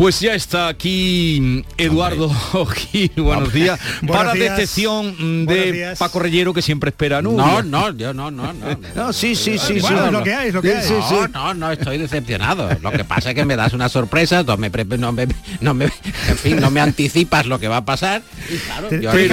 [0.00, 2.30] Pues ya está aquí Eduardo
[2.90, 3.78] Gil, buenos días.
[4.00, 4.56] Buenos Para días.
[4.56, 5.94] decepción mm, de.
[5.98, 7.62] Paco Rellero que siempre espera No, Nubia.
[7.62, 8.78] no, yo no, no, no.
[8.96, 10.06] No, sí, sí, sí, Bueno, sí.
[10.06, 10.88] es lo que hay, lo que hay.
[10.88, 12.70] no, no, no, estoy decepcionado.
[12.80, 15.26] Lo que pasa es que me das una sorpresa, no me, no me,
[15.60, 18.22] no me- en fin, no me anticipas lo que va a pasar.
[18.48, 18.88] Y claro,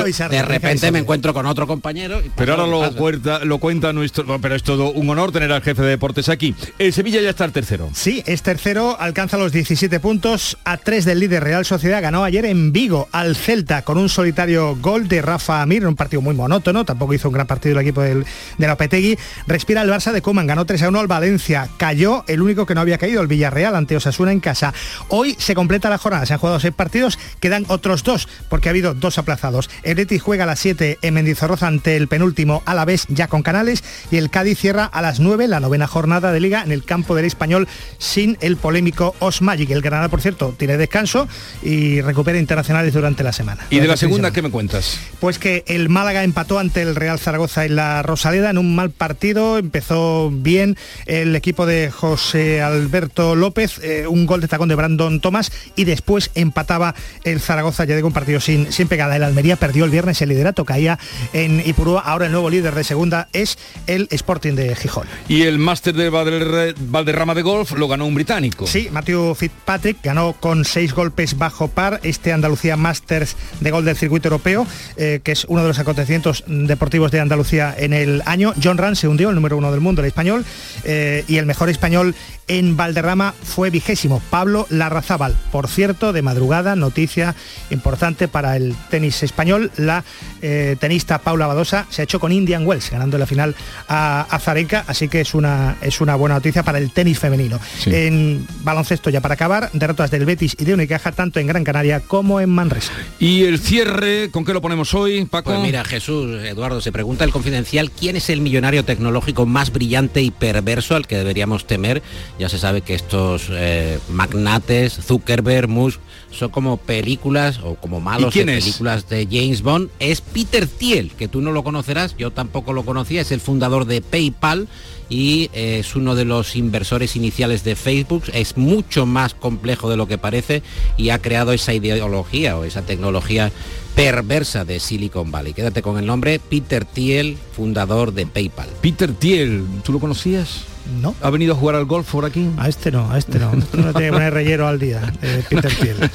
[0.06, 2.20] yo de repente me encuentro con otro compañero.
[2.20, 4.26] y Pero ahora lo cuenta, lo cuenta nuestro...
[4.26, 6.54] no, Pero es todo un honor tener al jefe de deportes aquí.
[6.78, 7.90] El Sevilla ya está el tercero.
[7.94, 12.02] Sí, es tercero, alcanza los 17 puntos a 3 del líder Real Sociedad.
[12.02, 16.22] Ganó ayer en Vigo al Celta con un solitario gol de Rafa Mir, un partido
[16.22, 18.26] muy monótono, tampoco hizo un gran partido el equipo del,
[18.58, 19.18] de la Opetegui.
[19.48, 21.70] Respira el Barça de Coman, ganó 3 a 1 al Valencia.
[21.78, 24.74] Cayó el único que no había caído, el Villarreal ante Osasuna en casa.
[25.10, 28.72] Hoy se completa la jornada, se han jugado 6 partidos, quedan otros dos porque ha
[28.72, 29.70] habido dos aplazados.
[29.84, 33.84] El Betis juega a las 7 en Mendizorroza ante el penúltimo Alavés ya con Canales
[34.12, 37.16] y el Cádiz cierra a las 9 la novena jornada de liga en el campo
[37.16, 37.68] del Español
[37.98, 39.72] sin el polémico Osmagic.
[39.72, 41.28] El Granada, por cierto, tiene descanso
[41.64, 43.66] y recupera internacionales durante la semana.
[43.70, 44.32] Y de la segunda.
[44.32, 45.00] ¿qué me cuentas?
[45.20, 48.92] Pues que el Málaga empató ante el Real Zaragoza en la Rosaleda en un mal
[48.92, 49.58] partido.
[49.58, 55.20] Empezó bien el equipo de José Alberto López, eh, un gol de tacón de Brandon
[55.22, 59.16] Thomas y después empataba el Zaragoza, ya digo, un partido sin, sin pegada.
[59.16, 61.00] El Almería perdió el viernes el liderato, caía
[61.34, 62.02] en Ipurúa.
[62.02, 63.58] Ahora el nuevo líder de segunda es
[63.88, 65.08] el Sporting de Gijón.
[65.28, 68.68] Y el máster de Valder- Valderrama de golf lo ganó un británico.
[68.68, 73.96] Sí, Matthew Fitzpatrick ganó con seis golpes bajo par este Andalucía Masters de gol del
[73.96, 78.54] circuito europeo, eh, que es uno de los acontecimientos deportivos de Andalucía en el año.
[78.62, 80.46] John Ran se hundió, el número uno del mundo, el español,
[80.84, 82.16] eh, y el mejor español
[82.48, 85.36] en Valderrama fue vigésimo, Pablo Larrazábal.
[85.52, 87.36] Por cierto, de madrugada, noticia
[87.70, 90.04] importante para el tenis español, la
[90.42, 93.56] eh, tenista Paula Badosa se ha hecho con Indian Wells, ganando la final
[93.88, 97.60] a, a Zarenka, así que es una, es una buena noticia para el tenis femenino.
[97.86, 102.00] En baloncesto, ya para acabar, derrotas del Betis y de Unicaja, tanto en Gran Canaria
[102.02, 102.94] como en Manresa.
[103.20, 105.52] Y el cierre, ¿con qué lo ponemos hoy, Paco?
[105.52, 110.22] Pues mira, Jesús, Eduardo, se pregunta el confidencial quién es el millonario tecnológico más brillante
[110.22, 112.02] y perverso al que deberíamos temer.
[112.40, 116.00] Ya se sabe que estos eh, magnates, Zuckerberg, Musk,
[116.32, 118.46] son como películas o como malos es?
[118.46, 119.90] películas de James Bond.
[120.00, 123.86] Es Peter Thiel, que tú no lo conocerás, yo tampoco lo conocía, es el fundador
[123.86, 124.68] de PayPal
[125.10, 128.24] y eh, es uno de los inversores iniciales de Facebook.
[128.34, 130.62] Es mucho más complejo de lo que parece
[130.98, 133.52] y ha creado esa ideología o esa tecnología
[133.96, 135.54] perversa de Silicon Valley.
[135.54, 138.70] Quédate con el nombre Peter Thiel, fundador de PayPal.
[138.82, 140.66] Peter Thiel, ¿tú lo conocías?
[141.02, 141.16] No.
[141.22, 142.50] ¿Ha venido a jugar al golf por aquí?
[142.58, 143.54] A este no, a este no.
[143.54, 145.72] Este no tiene que poner relleno al día, eh, Peter.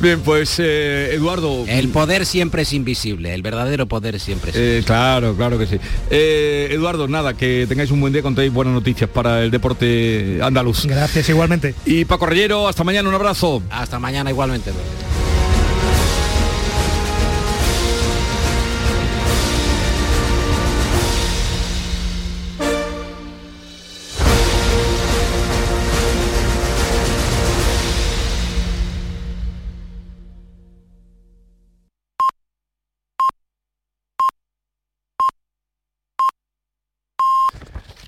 [0.00, 1.64] Bien, pues eh, Eduardo.
[1.66, 5.78] El poder siempre es invisible, el verdadero poder siempre es Eh, claro, claro que sí.
[6.10, 10.86] Eh, Eduardo, nada, que tengáis un buen día, contéis buenas noticias para el deporte andaluz.
[10.86, 11.74] Gracias igualmente.
[11.86, 13.62] Y Paco Rellero, hasta mañana, un abrazo.
[13.70, 14.72] Hasta mañana igualmente.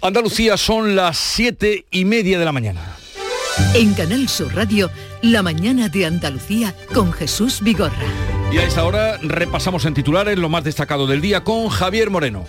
[0.05, 2.99] Andalucía son las siete y media de la mañana.
[3.73, 4.91] En Canal Sur Radio,
[5.23, 8.05] La mañana de Andalucía con Jesús Vigorra.
[8.53, 12.45] Y a esta hora repasamos en titulares lo más destacado del día con Javier Moreno.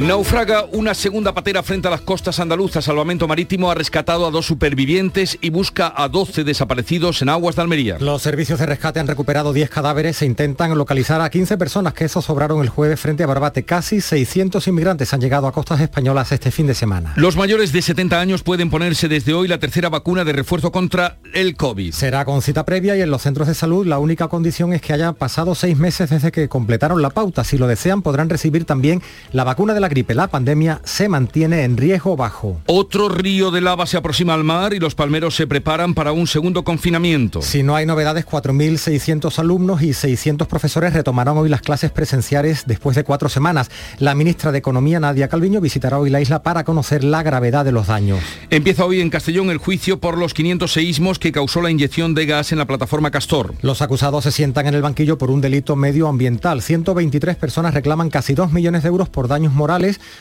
[0.00, 2.86] Naufraga una segunda patera frente a las costas andaluzas.
[2.86, 7.60] Salvamento Marítimo ha rescatado a dos supervivientes y busca a 12 desaparecidos en aguas de
[7.60, 7.98] Almería.
[8.00, 12.08] Los servicios de rescate han recuperado 10 cadáveres e intentan localizar a 15 personas que
[12.08, 13.64] sobraron el jueves frente a Barbate.
[13.64, 17.12] Casi 600 inmigrantes han llegado a costas españolas este fin de semana.
[17.16, 21.18] Los mayores de 70 años pueden ponerse desde hoy la tercera vacuna de refuerzo contra
[21.34, 21.92] el COVID.
[21.92, 24.94] Será con cita previa y en los centros de salud la única condición es que
[24.94, 27.44] hayan pasado seis meses desde que completaron la pauta.
[27.44, 30.14] Si lo desean podrán recibir también la vacuna de la gripe.
[30.14, 32.62] La pandemia se mantiene en riesgo bajo.
[32.66, 36.26] Otro río de lava se aproxima al mar y los palmeros se preparan para un
[36.26, 37.42] segundo confinamiento.
[37.42, 42.96] Si no hay novedades, 4.600 alumnos y 600 profesores retomarán hoy las clases presenciales después
[42.96, 43.70] de cuatro semanas.
[43.98, 47.72] La ministra de Economía, Nadia Calviño, visitará hoy la isla para conocer la gravedad de
[47.72, 48.20] los daños.
[48.48, 52.26] Empieza hoy en Castellón el juicio por los 500 seísmos que causó la inyección de
[52.26, 53.54] gas en la plataforma Castor.
[53.60, 56.62] Los acusados se sientan en el banquillo por un delito medioambiental.
[56.62, 59.79] 123 personas reclaman casi 2 millones de euros por daños morales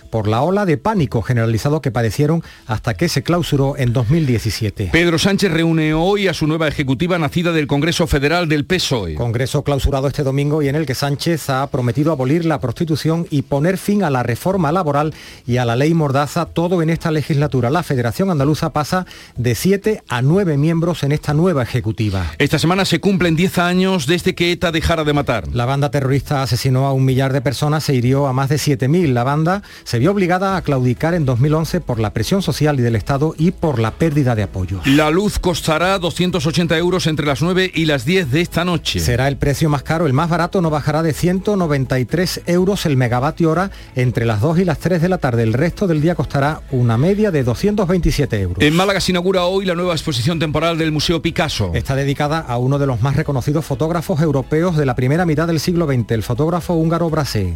[0.10, 4.90] por la ola de pánico generalizado que padecieron hasta que se clausuró en 2017.
[4.92, 9.16] Pedro Sánchez reúne hoy a su nueva ejecutiva nacida del Congreso Federal del PSOE.
[9.16, 13.42] Congreso clausurado este domingo y en el que Sánchez ha prometido abolir la prostitución y
[13.42, 15.14] poner fin a la reforma laboral
[15.46, 17.70] y a la ley Mordaza, todo en esta legislatura.
[17.70, 22.32] La Federación Andaluza pasa de 7 a 9 miembros en esta nueva ejecutiva.
[22.38, 25.48] Esta semana se cumplen 10 años desde que ETA dejara de matar.
[25.54, 29.14] La banda terrorista asesinó a un millar de personas e hirió a más de 7.000.
[29.14, 29.49] La banda
[29.84, 33.52] se vio obligada a claudicar en 2011 por la presión social y del Estado y
[33.52, 34.82] por la pérdida de apoyo.
[34.86, 39.00] La luz costará 280 euros entre las 9 y las 10 de esta noche.
[39.00, 43.52] Será el precio más caro, el más barato no bajará de 193 euros el megavatio
[43.52, 45.44] hora entre las 2 y las 3 de la tarde.
[45.44, 48.64] El resto del día costará una media de 227 euros.
[48.64, 51.72] En Málaga se inaugura hoy la nueva exposición temporal del Museo Picasso.
[51.74, 55.60] Está dedicada a uno de los más reconocidos fotógrafos europeos de la primera mitad del
[55.60, 57.56] siglo XX, el fotógrafo húngaro Brasé.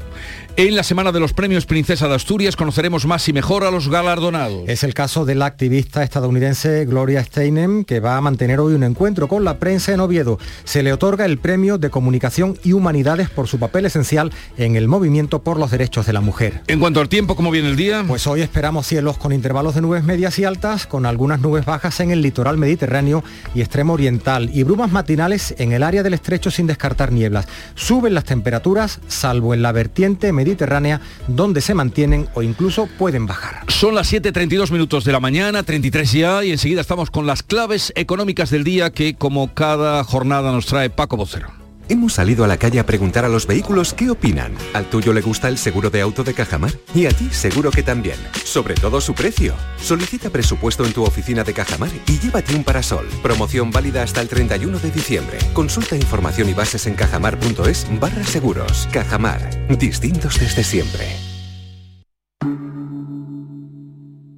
[0.55, 3.89] En la semana de los premios Princesa de Asturias conoceremos más y mejor a los
[3.89, 4.63] galardonados.
[4.67, 8.83] Es el caso de la activista estadounidense Gloria Steinem, que va a mantener hoy un
[8.83, 10.39] encuentro con la prensa en Oviedo.
[10.63, 14.87] Se le otorga el premio de Comunicación y Humanidades por su papel esencial en el
[14.87, 16.61] movimiento por los derechos de la mujer.
[16.67, 18.05] En cuanto al tiempo, ¿cómo viene el día?
[18.07, 21.99] Pues hoy esperamos cielos con intervalos de nubes medias y altas, con algunas nubes bajas
[21.99, 26.49] en el litoral mediterráneo y extremo oriental y brumas matinales en el área del estrecho
[26.49, 27.45] sin descartar nieblas.
[27.75, 33.63] Suben las temperaturas, salvo en la vertiente mediterránea, donde se mantienen o incluso pueden bajar.
[33.67, 37.91] Son las 7.32 minutos de la mañana, 33 ya, y enseguida estamos con las claves
[37.95, 41.63] económicas del día que como cada jornada nos trae Paco Vocero.
[41.89, 44.53] Hemos salido a la calle a preguntar a los vehículos qué opinan.
[44.73, 46.71] ¿Al tuyo le gusta el seguro de auto de Cajamar?
[46.95, 48.15] Y a ti seguro que también.
[48.43, 49.53] Sobre todo su precio.
[49.81, 53.07] Solicita presupuesto en tu oficina de Cajamar y llévate un parasol.
[53.21, 55.37] Promoción válida hasta el 31 de diciembre.
[55.53, 58.87] Consulta información y bases en cajamar.es barra seguros.
[58.91, 59.67] Cajamar.
[59.77, 61.32] Distintos desde siempre.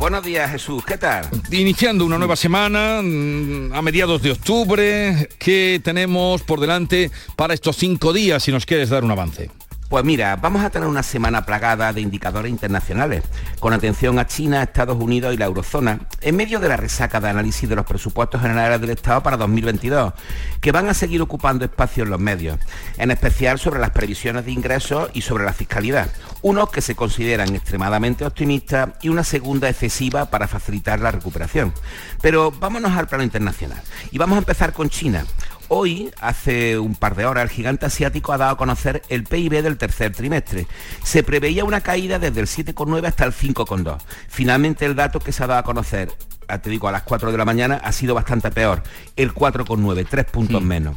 [0.00, 0.82] Buenos días, Jesús.
[0.82, 1.28] ¿Qué tal?
[1.50, 7.76] Iniciando una nueva semana mm, a mediados de octubre, ¿qué tenemos por delante para estos
[7.76, 9.50] cinco días si nos quieres dar un avance?
[9.90, 13.24] Pues mira, vamos a tener una semana plagada de indicadores internacionales,
[13.58, 17.28] con atención a China, Estados Unidos y la eurozona, en medio de la resaca de
[17.28, 20.12] análisis de los presupuestos generales del Estado para 2022,
[20.60, 22.60] que van a seguir ocupando espacio en los medios,
[22.98, 26.08] en especial sobre las previsiones de ingresos y sobre la fiscalidad,
[26.40, 31.74] unos que se consideran extremadamente optimistas y una segunda excesiva para facilitar la recuperación.
[32.22, 33.82] Pero vámonos al plano internacional
[34.12, 35.24] y vamos a empezar con China.
[35.72, 39.62] Hoy, hace un par de horas, el gigante asiático ha dado a conocer el PIB
[39.62, 40.66] del tercer trimestre.
[41.04, 43.98] Se preveía una caída desde el 7,9 hasta el 5,2.
[44.28, 46.10] Finalmente el dato que se ha dado a conocer,
[46.60, 48.82] te digo, a las 4 de la mañana, ha sido bastante peor.
[49.14, 50.96] El 4,9, 3 puntos menos.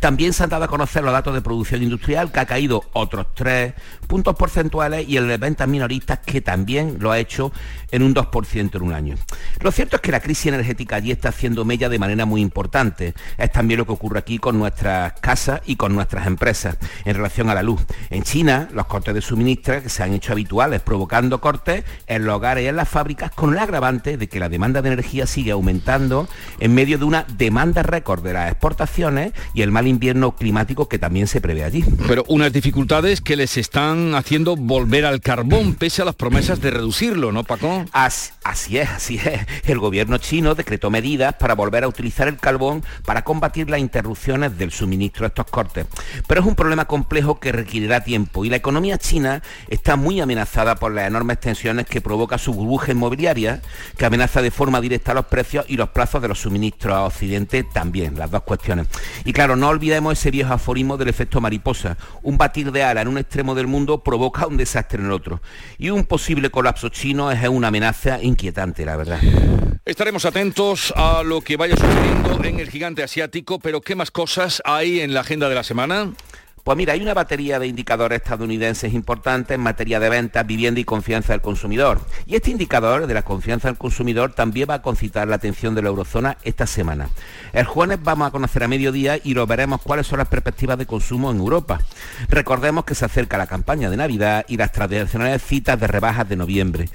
[0.00, 3.26] También se han dado a conocer los datos de producción industrial, que ha caído otros
[3.34, 3.74] tres
[4.06, 7.52] puntos porcentuales, y el de ventas minoristas, que también lo ha hecho
[7.90, 9.16] en un 2% en un año.
[9.60, 13.14] Lo cierto es que la crisis energética allí está haciendo mella de manera muy importante.
[13.38, 17.48] Es también lo que ocurre aquí con nuestras casas y con nuestras empresas en relación
[17.48, 17.80] a la luz.
[18.10, 22.36] En China, los cortes de suministro que se han hecho habituales, provocando cortes en los
[22.36, 25.52] hogares y en las fábricas, con el agravante de que la demanda de energía sigue
[25.52, 26.28] aumentando
[26.60, 30.98] en medio de una demanda récord de las exportaciones y el mal invierno climático que
[30.98, 31.84] también se prevé allí.
[32.08, 36.70] Pero unas dificultades que les están haciendo volver al carbón, pese a las promesas de
[36.70, 37.84] reducirlo, ¿no, Paco?
[37.92, 39.40] Así, es, así es.
[39.66, 44.56] El gobierno chino decretó medidas para volver a utilizar el carbón para combatir las interrupciones
[44.56, 45.84] del suministro de estos cortes.
[46.26, 50.76] Pero es un problema complejo que requerirá tiempo y la economía china está muy amenazada
[50.76, 53.60] por las enormes tensiones que provoca su burbuja inmobiliaria,
[53.98, 57.62] que amenaza de forma directa los precios y los plazos de los suministros a Occidente
[57.62, 58.86] también, las dos cuestiones.
[59.26, 61.96] Y claro, no olvidemos ese viejo aforismo del efecto mariposa.
[62.22, 65.40] Un batir de ala en un extremo del mundo provoca un desastre en el otro.
[65.78, 69.20] Y un posible colapso chino es una amenaza inquietante, la verdad.
[69.84, 74.60] Estaremos atentos a lo que vaya sucediendo en el gigante asiático, pero ¿qué más cosas
[74.64, 76.12] hay en la agenda de la semana?
[76.66, 80.84] Pues mira, hay una batería de indicadores estadounidenses importantes en materia de ventas, vivienda y
[80.84, 82.00] confianza del consumidor.
[82.26, 85.82] Y este indicador de la confianza del consumidor también va a concitar la atención de
[85.82, 87.08] la eurozona esta semana.
[87.52, 90.86] El jueves vamos a conocer a mediodía y lo veremos cuáles son las perspectivas de
[90.86, 91.78] consumo en Europa.
[92.28, 96.34] Recordemos que se acerca la campaña de Navidad y las tradicionales citas de rebajas de
[96.34, 96.88] noviembre.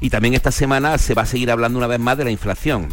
[0.00, 2.88] Y también esta semana se va a seguir hablando una vez más de la inflación.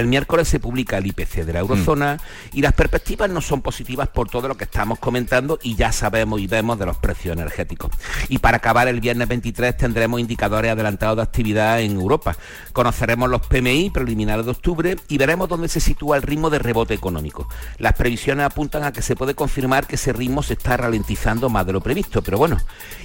[0.00, 2.56] El miércoles se publica el IPC de la eurozona mm.
[2.56, 6.40] y las perspectivas no son positivas por todo lo que estamos comentando y ya sabemos
[6.40, 7.90] y vemos de los precios energéticos.
[8.30, 12.34] Y para acabar el viernes 23 tendremos indicadores adelantados de actividad en Europa.
[12.72, 16.94] Conoceremos los PMI preliminares de octubre y veremos dónde se sitúa el ritmo de rebote
[16.94, 17.46] económico.
[17.76, 21.66] Las previsiones apuntan a que se puede confirmar que ese ritmo se está ralentizando más
[21.66, 22.56] de lo previsto, pero bueno,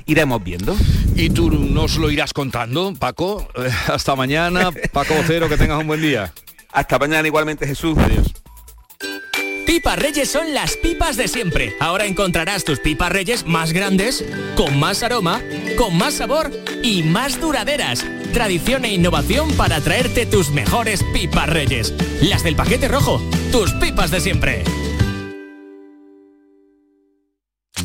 [0.06, 0.78] iremos viendo.
[1.14, 3.48] Y tú nos lo irás contando, Paco.
[3.56, 6.32] Eh, hasta mañana, Paco Vocero, que tengas un buen día.
[6.76, 7.98] Hasta mañana igualmente Jesús.
[7.98, 8.34] Adiós.
[9.66, 11.74] Pipas Reyes son las pipas de siempre.
[11.80, 14.24] Ahora encontrarás tus pipas Reyes más grandes,
[14.56, 15.42] con más aroma,
[15.78, 16.52] con más sabor
[16.84, 18.06] y más duraderas.
[18.34, 21.94] Tradición e innovación para traerte tus mejores pipas Reyes.
[22.22, 23.22] Las del paquete rojo,
[23.52, 24.64] tus pipas de siempre.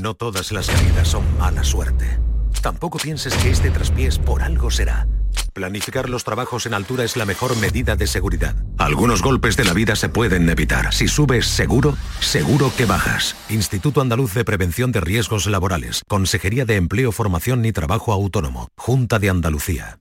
[0.01, 2.19] No todas las caídas son mala suerte.
[2.63, 5.07] Tampoco pienses que este traspiés por algo será.
[5.53, 8.55] Planificar los trabajos en altura es la mejor medida de seguridad.
[8.79, 10.93] Algunos golpes de la vida se pueden evitar.
[10.95, 13.37] Si subes seguro, seguro que bajas.
[13.49, 16.03] Instituto Andaluz de Prevención de Riesgos Laborales.
[16.07, 18.69] Consejería de Empleo, Formación y Trabajo Autónomo.
[18.77, 19.99] Junta de Andalucía.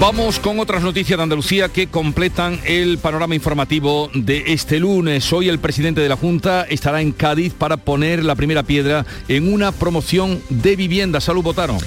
[0.00, 5.32] Vamos con otras noticias de Andalucía que completan el panorama informativo de este lunes.
[5.32, 9.52] Hoy el presidente de la Junta estará en Cádiz para poner la primera piedra en
[9.52, 11.20] una promoción de vivienda.
[11.20, 11.78] Salud, votaron.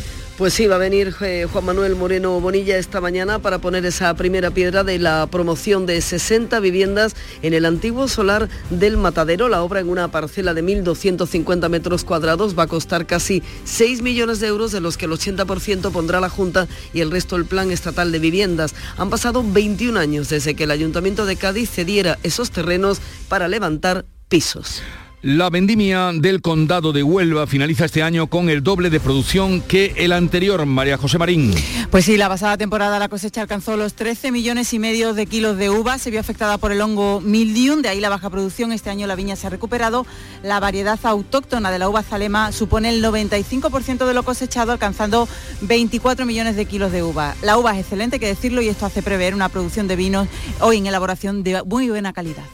[0.41, 4.11] Pues sí, va a venir eh, Juan Manuel Moreno Bonilla esta mañana para poner esa
[4.15, 9.49] primera piedra de la promoción de 60 viviendas en el antiguo solar del Matadero.
[9.49, 14.39] La obra en una parcela de 1.250 metros cuadrados va a costar casi 6 millones
[14.39, 17.69] de euros, de los que el 80% pondrá la Junta y el resto el Plan
[17.69, 18.73] Estatal de Viviendas.
[18.97, 24.05] Han pasado 21 años desde que el Ayuntamiento de Cádiz cediera esos terrenos para levantar
[24.27, 24.81] pisos.
[25.23, 29.93] La vendimia del condado de Huelva finaliza este año con el doble de producción que
[29.97, 31.53] el anterior, María José Marín.
[31.91, 35.57] Pues sí, la pasada temporada la cosecha alcanzó los 13 millones y medio de kilos
[35.57, 38.71] de uva, se vio afectada por el hongo mildium, de ahí la baja producción.
[38.71, 40.07] Este año la viña se ha recuperado.
[40.41, 45.29] La variedad autóctona de la uva zalema supone el 95% de lo cosechado, alcanzando
[45.61, 47.35] 24 millones de kilos de uva.
[47.43, 50.27] La uva es excelente, que decirlo, y esto hace prever una producción de vinos
[50.61, 52.45] hoy en elaboración de muy buena calidad.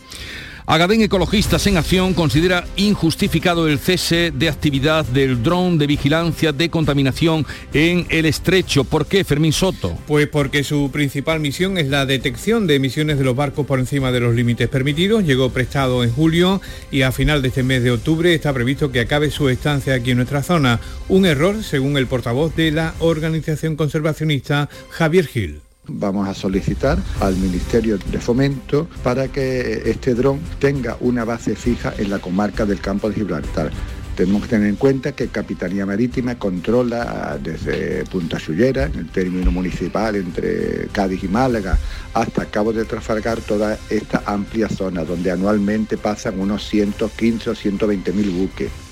[0.70, 6.70] Agadén Ecologistas en Acción considera injustificado el cese de actividad del dron de vigilancia de
[6.70, 8.84] contaminación en el estrecho.
[8.84, 9.97] ¿Por qué, Fermín Soto?
[10.07, 14.11] Pues porque su principal misión es la detección de emisiones de los barcos por encima
[14.11, 15.24] de los límites permitidos.
[15.24, 16.59] Llegó prestado en julio
[16.91, 20.11] y a final de este mes de octubre está previsto que acabe su estancia aquí
[20.11, 20.82] en nuestra zona.
[21.07, 27.36] Un error, según el portavoz de la organización conservacionista Javier Gil vamos a solicitar al
[27.38, 32.80] Ministerio de Fomento para que este dron tenga una base fija en la comarca del
[32.80, 33.72] campo de Gibraltar.
[34.16, 39.52] Tenemos que tener en cuenta que Capitanía Marítima controla desde Punta Sullera, en el término
[39.52, 41.78] municipal entre Cádiz y Málaga,
[42.16, 48.12] hasta Cabo de Trafalgar, toda esta amplia zona donde anualmente pasan unos 115 o 120
[48.14, 48.87] mil buques.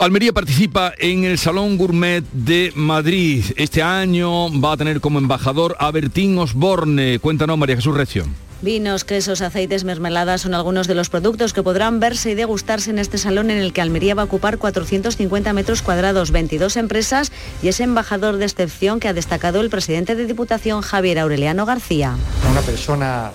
[0.00, 3.44] Almería participa en el Salón Gourmet de Madrid.
[3.56, 7.18] Este año va a tener como embajador a Bertín Osborne.
[7.18, 8.32] Cuéntanos, María Jesús Reción.
[8.62, 13.00] Vinos, quesos, aceites, mermeladas son algunos de los productos que podrán verse y degustarse en
[13.00, 17.66] este salón en el que Almería va a ocupar 450 metros cuadrados, 22 empresas y
[17.66, 22.16] ese embajador de excepción que ha destacado el presidente de Diputación Javier Aureliano García.
[22.48, 23.32] Una persona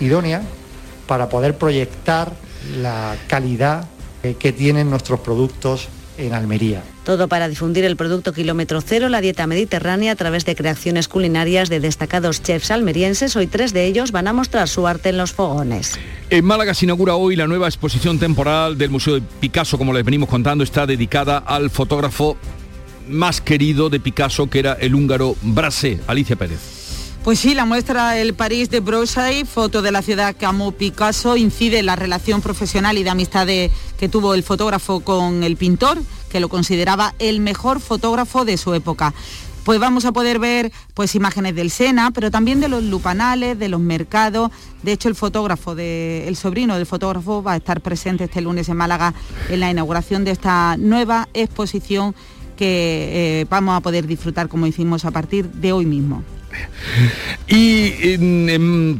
[0.00, 0.40] idónea
[1.06, 2.32] para poder proyectar
[2.80, 3.86] la calidad
[4.38, 6.82] que tienen nuestros productos en Almería.
[7.04, 11.68] Todo para difundir el producto kilómetro cero, la dieta mediterránea, a través de creaciones culinarias
[11.68, 13.36] de destacados chefs almerienses.
[13.36, 15.98] Hoy tres de ellos van a mostrar su arte en los fogones.
[16.30, 20.04] En Málaga se inaugura hoy la nueva exposición temporal del Museo de Picasso, como les
[20.04, 22.36] venimos contando, está dedicada al fotógrafo
[23.08, 26.75] más querido de Picasso, que era el húngaro Brasé, Alicia Pérez.
[27.26, 31.36] Pues sí, la muestra El París de Brossard, foto de la ciudad que amó Picasso,
[31.36, 35.98] incide en la relación profesional y de amistad que tuvo el fotógrafo con el pintor,
[36.30, 39.12] que lo consideraba el mejor fotógrafo de su época
[39.64, 43.68] pues vamos a poder ver pues imágenes del Sena, pero también de los lupanales, de
[43.68, 44.52] los mercados.
[44.84, 48.76] De hecho, el fotógrafo, el sobrino del fotógrafo va a estar presente este lunes en
[48.76, 49.12] Málaga
[49.48, 52.14] en la inauguración de esta nueva exposición
[52.56, 56.22] que eh, vamos a poder disfrutar, como hicimos, a partir de hoy mismo.
[57.48, 58.16] Y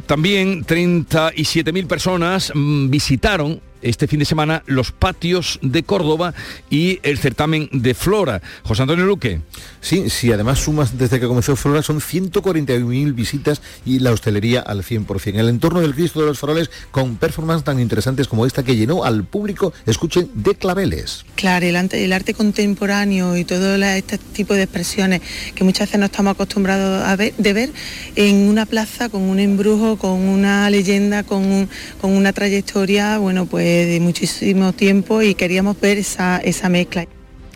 [0.05, 6.33] también 37.000 personas mm, visitaron este fin de semana los patios de Córdoba
[6.69, 8.41] y el certamen de Flora.
[8.63, 9.41] José Antonio Luque.
[9.81, 14.83] Sí, sí, además sumas desde que comenzó Flora son 141.000 visitas y la hostelería al
[14.83, 15.35] 100%.
[15.35, 19.03] El entorno del Cristo de los Faroles con performances tan interesantes como esta que llenó
[19.03, 21.25] al público, escuchen, de claveles.
[21.35, 25.21] Claro, el, el arte contemporáneo y todo este tipo de expresiones
[25.55, 27.69] que muchas veces no estamos acostumbrados a ver, de ver
[28.15, 31.69] en una plaza con un embrujo, con una leyenda, con,
[32.01, 37.07] con una trayectoria, bueno, pues de muchísimo tiempo y queríamos ver esa, esa mezcla.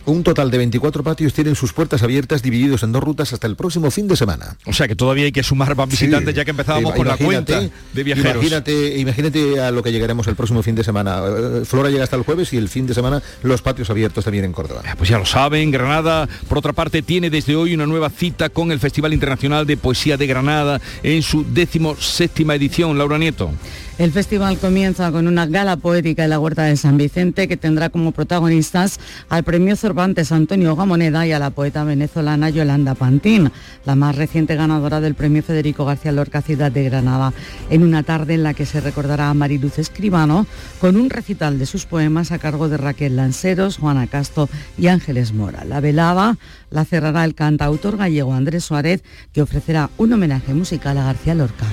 [0.04, 3.54] Un total de 24 patios tienen sus puertas abiertas divididos en dos rutas hasta el
[3.54, 4.56] próximo fin de semana.
[4.66, 7.60] O sea que todavía hay que sumar más visitantes ya que empezábamos con la cuenta
[7.60, 8.34] de viajeros.
[8.34, 11.22] Imagínate, imagínate a lo que llegaremos el próximo fin de semana.
[11.24, 14.44] Eh, Flora llega hasta el jueves y el fin de semana los patios abiertos también
[14.44, 14.82] en Córdoba.
[14.98, 18.72] Pues ya lo saben, Granada, por otra parte, tiene desde hoy una nueva cita con
[18.72, 22.98] el Festival Internacional de Poesía de Granada en su décimo séptima edición.
[22.98, 23.52] Laura Nieto.
[23.98, 27.90] El festival comienza con una gala poética en la Huerta de San Vicente que tendrá
[27.90, 33.52] como protagonistas al premio Cervantes Antonio Gamoneda y a la poeta venezolana Yolanda Pantín,
[33.84, 37.34] la más reciente ganadora del premio Federico García Lorca Ciudad de Granada,
[37.68, 40.46] en una tarde en la que se recordará a Mariluz Escribano
[40.80, 45.34] con un recital de sus poemas a cargo de Raquel Lanceros, Juana Casto y Ángeles
[45.34, 45.64] Mora.
[45.66, 46.38] La velada
[46.70, 49.02] la cerrará el cantautor gallego Andrés Suárez,
[49.34, 51.66] que ofrecerá un homenaje musical a García Lorca.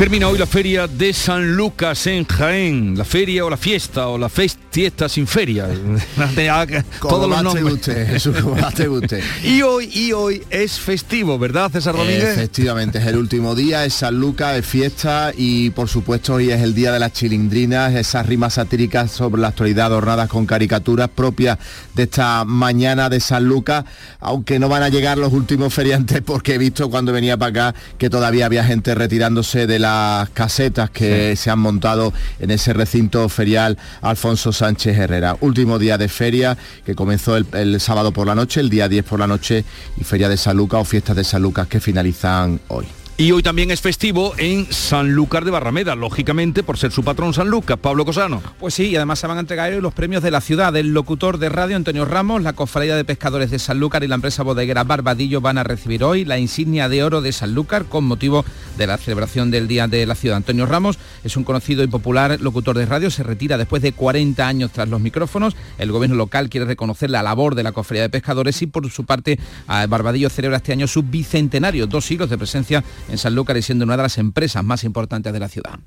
[0.00, 4.16] Termina hoy la feria de San Lucas en Jaén, la feria o la fiesta o
[4.16, 5.68] la fiesta sin feria.
[7.02, 7.86] Todos los nombres.
[9.44, 12.30] y hoy y hoy es festivo, ¿verdad, César Rodríguez?
[12.30, 16.62] Efectivamente, es el último día, es San Lucas, es fiesta y por supuesto hoy es
[16.62, 21.58] el día de las chilindrinas, esas rimas satíricas sobre la actualidad adornadas con caricaturas propias
[21.94, 23.84] de esta mañana de San Lucas,
[24.18, 27.80] aunque no van a llegar los últimos feriantes porque he visto cuando venía para acá
[27.98, 29.89] que todavía había gente retirándose de la
[30.32, 35.36] casetas que se han montado en ese recinto ferial Alfonso Sánchez Herrera.
[35.40, 39.04] Último día de feria que comenzó el, el sábado por la noche, el día 10
[39.04, 39.64] por la noche
[39.96, 42.99] y feria de San Lucas o fiestas de San Lucas que finalizan hoy.
[43.20, 47.50] Y hoy también es festivo en Sanlúcar de Barrameda, lógicamente por ser su patrón San
[47.50, 48.42] Lucas, Pablo Cosano.
[48.58, 50.74] Pues sí, y además se van a entregar hoy los premios de la ciudad.
[50.74, 54.42] El locutor de radio Antonio Ramos, la Cofradía de Pescadores de Sanlúcar y la empresa
[54.42, 58.42] bodeguera Barbadillo van a recibir hoy la insignia de oro de Sanlúcar con motivo
[58.78, 60.38] de la celebración del Día de la Ciudad.
[60.38, 64.48] Antonio Ramos es un conocido y popular locutor de radio, se retira después de 40
[64.48, 65.56] años tras los micrófonos.
[65.76, 69.04] El gobierno local quiere reconocer la labor de la Cofradía de Pescadores y por su
[69.04, 73.84] parte Barbadillo celebra este año su bicentenario, dos siglos de presencia en Sanlúcar y siendo
[73.84, 75.78] una de las empresas más importantes de la ciudad.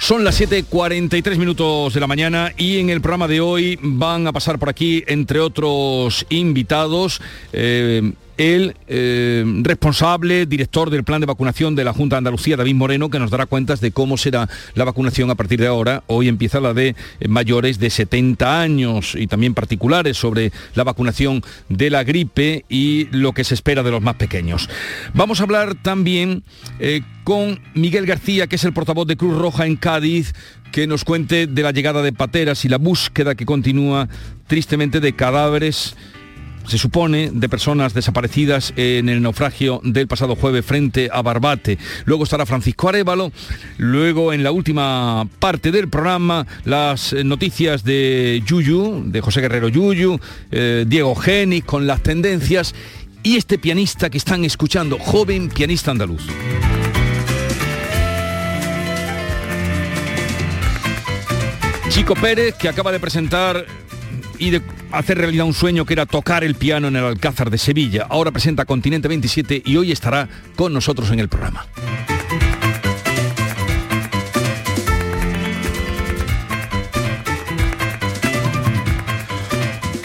[0.00, 4.32] Son las 7.43 minutos de la mañana y en el programa de hoy van a
[4.32, 7.20] pasar por aquí, entre otros invitados,
[7.52, 12.76] eh, el eh, responsable, director del plan de vacunación de la Junta de Andalucía, David
[12.76, 16.04] Moreno, que nos dará cuentas de cómo será la vacunación a partir de ahora.
[16.06, 21.42] Hoy empieza la de eh, mayores de 70 años y también particulares sobre la vacunación
[21.68, 24.70] de la gripe y lo que se espera de los más pequeños.
[25.14, 26.44] Vamos a hablar también
[26.78, 30.32] eh, con Miguel García, que es el portavoz de Cruz Roja en Cádiz,
[30.70, 34.08] que nos cuente de la llegada de pateras y la búsqueda que continúa
[34.46, 35.96] tristemente de cadáveres
[36.68, 41.78] se supone, de personas desaparecidas en el naufragio del pasado jueves frente a Barbate.
[42.04, 43.32] Luego estará Francisco Arevalo,
[43.78, 50.20] luego en la última parte del programa las noticias de Yuyu, de José Guerrero Yuyu,
[50.50, 52.74] eh, Diego Genis con las tendencias
[53.22, 56.26] y este pianista que están escuchando, joven pianista andaluz.
[61.88, 63.64] Chico Pérez, que acaba de presentar
[64.38, 64.62] y de
[64.92, 68.06] hacer realidad un sueño que era tocar el piano en el Alcázar de Sevilla.
[68.08, 71.66] Ahora presenta Continente 27 y hoy estará con nosotros en el programa.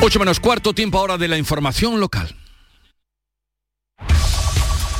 [0.05, 2.35] 8 menos cuarto, tiempo ahora de la información local.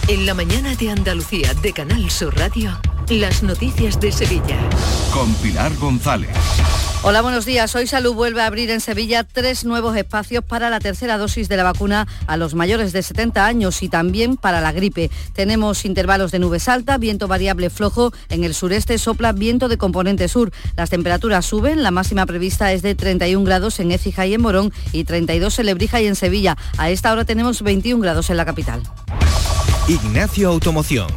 [0.08, 2.80] En la mañana de Andalucía de Canal Sur Radio,
[3.10, 4.58] las noticias de Sevilla.
[5.14, 6.30] Con Pilar González.
[7.06, 7.76] Hola, buenos días.
[7.76, 11.58] Hoy Salud vuelve a abrir en Sevilla tres nuevos espacios para la tercera dosis de
[11.58, 15.12] la vacuna a los mayores de 70 años y también para la gripe.
[15.34, 18.14] Tenemos intervalos de nubes alta, viento variable flojo.
[18.30, 20.54] En el sureste sopla viento de componente sur.
[20.78, 21.84] Las temperaturas suben.
[21.84, 25.66] La máxima prevista es de 31 grados en Écija y en Morón y 32 en
[25.66, 26.58] Lebrija y en Sevilla.
[26.78, 28.82] A esta hora tenemos 21 grados en la capital.
[29.90, 31.08] Ignacio Automoción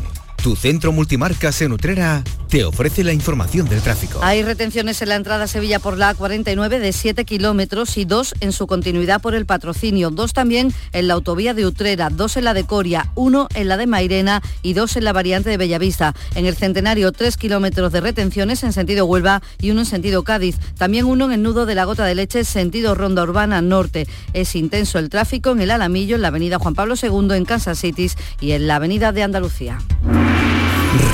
[0.47, 4.21] tu centro multimarcas en Utrera te ofrece la información del tráfico.
[4.23, 8.35] Hay retenciones en la entrada a Sevilla por la A49 de 7 kilómetros y dos
[8.41, 12.45] en su continuidad por el patrocinio, dos también en la autovía de Utrera, dos en
[12.45, 16.15] la de Coria, uno en la de Mairena y dos en la variante de Bellavista.
[16.35, 20.57] En el Centenario, tres kilómetros de retenciones en sentido Huelva y uno en sentido Cádiz.
[20.79, 24.07] También uno en el nudo de la Gota de Leche, sentido Ronda Urbana Norte.
[24.33, 27.79] Es intenso el tráfico en el Alamillo, en la avenida Juan Pablo II, en Kansas
[27.79, 27.97] City
[28.41, 29.79] y en la avenida de Andalucía.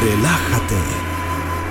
[0.02, 0.76] Relájate,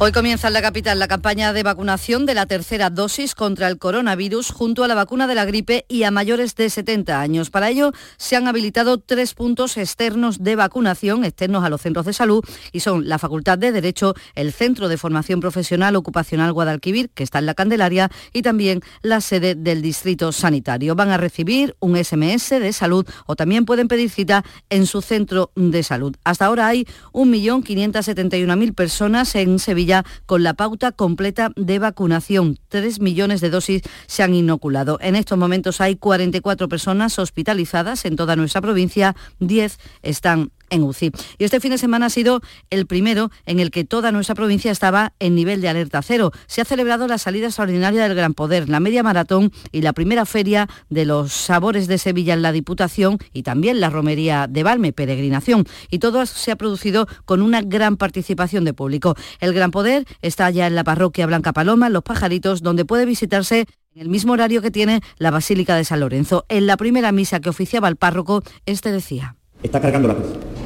[0.00, 3.78] Hoy comienza en la capital la campaña de vacunación de la tercera dosis contra el
[3.78, 7.50] coronavirus junto a la vacuna de la gripe y a mayores de 70 años.
[7.50, 12.12] Para ello se han habilitado tres puntos externos de vacunación, externos a los centros de
[12.12, 17.24] salud, y son la Facultad de Derecho, el Centro de Formación Profesional Ocupacional Guadalquivir, que
[17.24, 20.94] está en la Candelaria, y también la sede del Distrito Sanitario.
[20.94, 25.50] Van a recibir un SMS de salud o también pueden pedir cita en su centro
[25.56, 26.14] de salud.
[26.22, 29.87] Hasta ahora hay 1.571.000 personas en Sevilla
[30.26, 32.58] con la pauta completa de vacunación.
[32.68, 34.98] Tres millones de dosis se han inoculado.
[35.00, 41.12] En estos momentos hay 44 personas hospitalizadas en toda nuestra provincia, 10 están en UCI.
[41.38, 42.40] Y este fin de semana ha sido
[42.70, 46.32] el primero en el que toda nuestra provincia estaba en nivel de alerta cero.
[46.46, 50.26] Se ha celebrado la salida extraordinaria del Gran Poder, la media maratón y la primera
[50.26, 54.92] feria de los sabores de Sevilla en la Diputación y también la romería de Valme,
[54.92, 55.64] peregrinación.
[55.90, 59.14] Y todo se ha producido con una gran participación de público.
[59.40, 63.06] El Gran Poder está ya en la parroquia Blanca Paloma, en Los Pajaritos, donde puede
[63.06, 66.44] visitarse en el mismo horario que tiene la Basílica de San Lorenzo.
[66.48, 69.36] En la primera misa que oficiaba el párroco, este decía.
[69.62, 70.57] Está cargando la cruz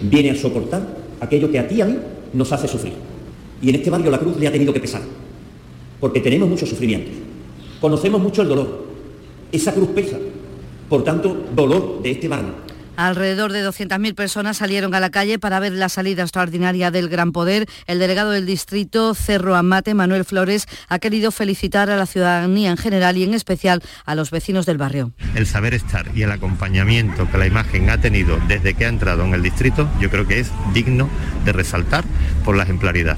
[0.00, 0.86] viene a soportar
[1.20, 1.96] aquello que a ti a mí
[2.32, 2.94] nos hace sufrir.
[3.62, 5.02] Y en este barrio la cruz le ha tenido que pesar,
[6.00, 7.14] porque tenemos muchos sufrimientos,
[7.80, 8.86] conocemos mucho el dolor,
[9.52, 10.18] esa cruz pesa,
[10.88, 12.69] por tanto, dolor de este barrio
[13.00, 17.32] Alrededor de 200.000 personas salieron a la calle para ver la salida extraordinaria del Gran
[17.32, 17.66] Poder.
[17.86, 22.76] El delegado del distrito Cerro Amate, Manuel Flores, ha querido felicitar a la ciudadanía en
[22.76, 25.12] general y en especial a los vecinos del barrio.
[25.34, 29.24] El saber estar y el acompañamiento que la imagen ha tenido desde que ha entrado
[29.24, 31.08] en el distrito, yo creo que es digno
[31.46, 32.04] de resaltar
[32.44, 33.16] por la ejemplaridad.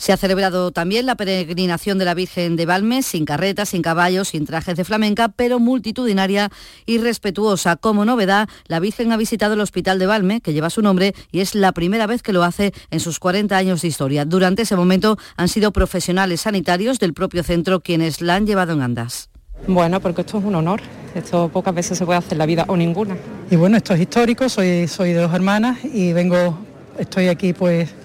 [0.00, 4.28] Se ha celebrado también la peregrinación de la Virgen de Balmes, sin carretas, sin caballos,
[4.28, 6.48] sin trajes de flamenca, pero multitudinaria
[6.86, 7.76] y respetuosa.
[7.76, 11.40] Como novedad, la Virgen ha visitado el Hospital de Balme, que lleva su nombre, y
[11.40, 14.24] es la primera vez que lo hace en sus 40 años de historia.
[14.24, 18.80] Durante ese momento han sido profesionales sanitarios del propio centro quienes la han llevado en
[18.80, 19.28] andas.
[19.66, 20.80] Bueno, porque esto es un honor.
[21.14, 23.18] Esto pocas veces se puede hacer en la vida o ninguna.
[23.50, 26.58] Y bueno, esto es histórico, soy, soy de dos hermanas y vengo,
[26.98, 27.99] estoy aquí pues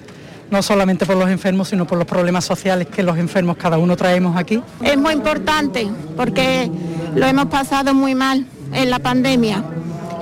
[0.55, 3.97] no solamente por los enfermos, sino por los problemas sociales que los enfermos cada uno
[3.97, 4.61] traemos aquí.
[4.81, 5.85] Es muy importante
[6.15, 6.71] porque
[7.13, 9.61] lo hemos pasado muy mal en la pandemia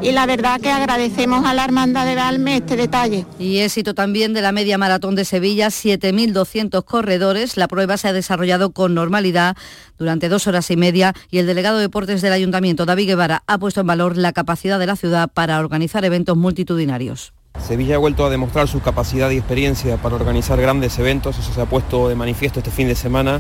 [0.02, 3.28] y la verdad que agradecemos a la Hermandad de Valme este detalle.
[3.38, 7.56] Y éxito también de la media maratón de Sevilla, 7.200 corredores.
[7.56, 9.56] La prueba se ha desarrollado con normalidad
[10.00, 13.60] durante dos horas y media y el delegado de deportes del Ayuntamiento, David Guevara, ha
[13.60, 17.34] puesto en valor la capacidad de la ciudad para organizar eventos multitudinarios.
[17.60, 21.62] Sevilla ha vuelto a demostrar su capacidad y experiencia para organizar grandes eventos, eso se
[21.62, 23.40] ha puesto de manifiesto este fin de semana.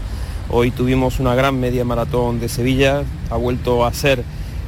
[0.50, 4.24] Hoy tuvimos una gran media maratón de Sevilla, ha vuelto a ser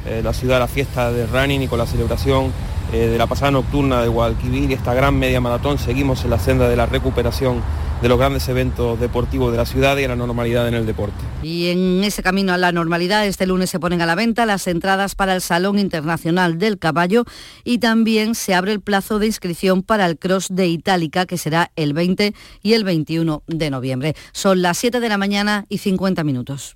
[0.06, 2.52] eh, la ciudad la fiesta de running y con la celebración
[2.92, 6.38] eh, de la pasada nocturna de Guadalquivir y esta gran media maratón seguimos en la
[6.38, 7.62] senda de la recuperación
[8.02, 11.16] de los grandes eventos deportivos de la ciudad y a la normalidad en el deporte.
[11.42, 14.66] Y en ese camino a la normalidad, este lunes se ponen a la venta las
[14.66, 17.24] entradas para el Salón Internacional del Caballo
[17.64, 21.72] y también se abre el plazo de inscripción para el Cross de Itálica, que será
[21.76, 24.14] el 20 y el 21 de noviembre.
[24.32, 26.74] Son las 7 de la mañana y 50 minutos.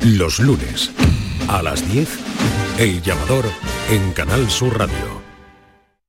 [0.00, 0.90] Los lunes
[1.48, 2.08] a las 10,
[2.78, 3.44] El Llamador
[3.90, 5.23] en Canal Sur Radio.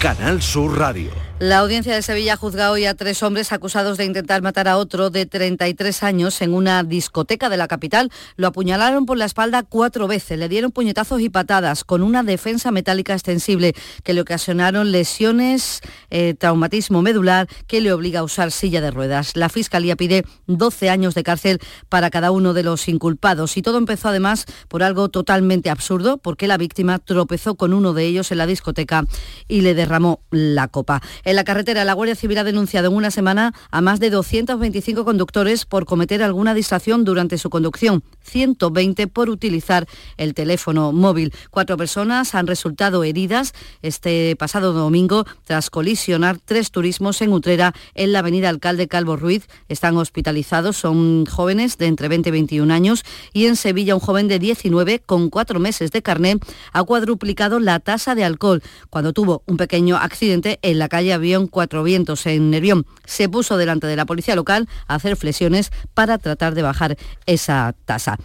[0.00, 1.29] Canal Sur Radio.
[1.40, 4.76] La audiencia de Sevilla ha juzgado hoy a tres hombres acusados de intentar matar a
[4.76, 8.12] otro de 33 años en una discoteca de la capital.
[8.36, 12.70] Lo apuñalaron por la espalda cuatro veces, le dieron puñetazos y patadas con una defensa
[12.72, 13.72] metálica extensible
[14.04, 15.80] que le ocasionaron lesiones,
[16.10, 19.34] eh, traumatismo medular que le obliga a usar silla de ruedas.
[19.34, 23.78] La Fiscalía pide 12 años de cárcel para cada uno de los inculpados y todo
[23.78, 28.36] empezó además por algo totalmente absurdo porque la víctima tropezó con uno de ellos en
[28.36, 29.06] la discoteca
[29.48, 31.00] y le derramó la copa.
[31.30, 35.04] En la carretera, la Guardia Civil ha denunciado en una semana a más de 225
[35.04, 41.32] conductores por cometer alguna distracción durante su conducción, 120 por utilizar el teléfono móvil.
[41.50, 43.52] Cuatro personas han resultado heridas
[43.82, 49.48] este pasado domingo tras colisionar tres turismos en Utrera en la avenida Alcalde Calvo Ruiz.
[49.68, 54.28] Están hospitalizados, son jóvenes de entre 20 y 21 años y en Sevilla un joven
[54.28, 59.42] de 19 con cuatro meses de carnet ha cuadruplicado la tasa de alcohol cuando tuvo
[59.46, 62.86] un pequeño accidente en la calle Avión Cuatro Vientos en Nervión.
[63.04, 66.96] Se puso delante de la policía local a hacer flexiones para tratar de bajar
[67.26, 68.19] esa tasa.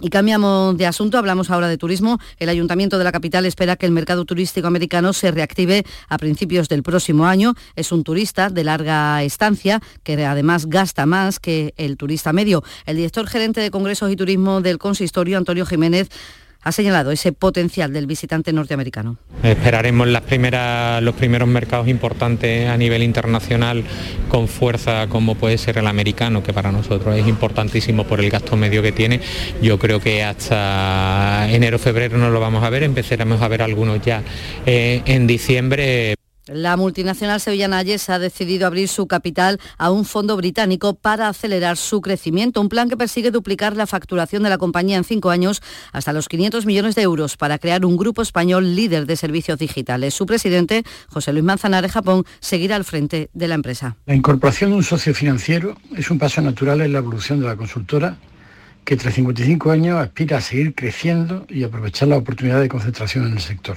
[0.00, 2.18] Y cambiamos de asunto, hablamos ahora de turismo.
[2.38, 6.68] El Ayuntamiento de la capital espera que el mercado turístico americano se reactive a principios
[6.68, 7.54] del próximo año.
[7.74, 12.62] Es un turista de larga estancia que además gasta más que el turista medio.
[12.86, 16.08] El director gerente de Congresos y Turismo del Consistorio, Antonio Jiménez,
[16.68, 19.16] ha señalado ese potencial del visitante norteamericano.
[19.42, 23.84] Esperaremos las primeras, los primeros mercados importantes a nivel internacional
[24.28, 28.54] con fuerza como puede ser el americano, que para nosotros es importantísimo por el gasto
[28.56, 29.20] medio que tiene.
[29.62, 34.22] Yo creo que hasta enero-febrero no lo vamos a ver, empezaremos a ver algunos ya
[34.66, 36.17] eh, en diciembre.
[36.48, 41.76] La multinacional sevillana Yes ha decidido abrir su capital a un fondo británico para acelerar
[41.76, 45.60] su crecimiento, un plan que persigue duplicar la facturación de la compañía en cinco años
[45.92, 50.14] hasta los 500 millones de euros para crear un grupo español líder de servicios digitales.
[50.14, 53.96] Su presidente, José Luis Manzanares Japón, seguirá al frente de la empresa.
[54.06, 57.56] La incorporación de un socio financiero es un paso natural en la evolución de la
[57.56, 58.16] consultora
[58.84, 63.34] que tras 55 años aspira a seguir creciendo y aprovechar la oportunidad de concentración en
[63.34, 63.76] el sector.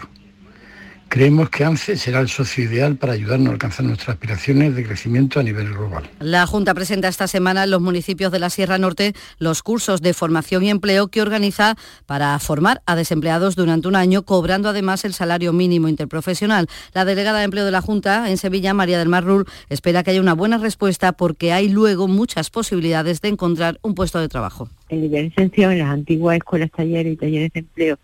[1.12, 5.42] Creemos que ANCE será el socio ideal para ayudarnos a alcanzar nuestras aspiraciones de crecimiento
[5.42, 6.10] a nivel global.
[6.22, 10.14] La Junta presenta esta semana en los municipios de la Sierra Norte los cursos de
[10.14, 15.12] formación y empleo que organiza para formar a desempleados durante un año, cobrando además el
[15.14, 16.68] salario mínimo interprofesional.
[16.94, 20.12] La delegada de empleo de la Junta en Sevilla, María del Mar Rul, espera que
[20.12, 24.70] haya una buena respuesta porque hay luego muchas posibilidades de encontrar un puesto de trabajo.
[24.88, 28.00] El nivel de exención en las antiguas escuelas, talleres y talleres de empleo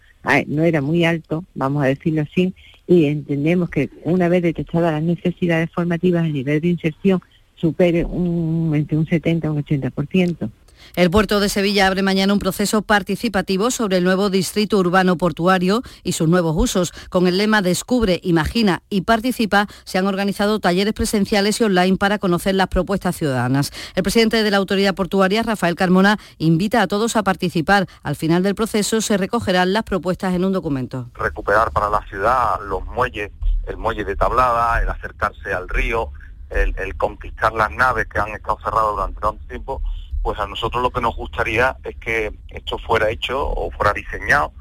[0.47, 2.53] no era muy alto, vamos a decirlo así,
[2.87, 7.21] y entendemos que una vez detectadas las necesidades formativas a nivel de inserción
[7.55, 10.49] supere un, entre un 70 y un 80%.
[10.97, 15.83] El puerto de Sevilla abre mañana un proceso participativo sobre el nuevo distrito urbano portuario
[16.01, 16.91] y sus nuevos usos.
[17.11, 22.17] Con el lema Descubre, Imagina y Participa se han organizado talleres presenciales y online para
[22.17, 23.71] conocer las propuestas ciudadanas.
[23.93, 27.85] El presidente de la autoridad portuaria, Rafael Carmona, invita a todos a participar.
[28.01, 31.11] Al final del proceso se recogerán las propuestas en un documento.
[31.13, 33.31] Recuperar para la ciudad los muelles,
[33.67, 36.09] el muelle de Tablada, el acercarse al río,
[36.49, 39.83] el, el conquistar las naves que han estado cerradas durante tanto tiempo
[40.27, 44.51] pues a nosotros lo que nos gustaría es que esto fuera hecho o fuera diseñado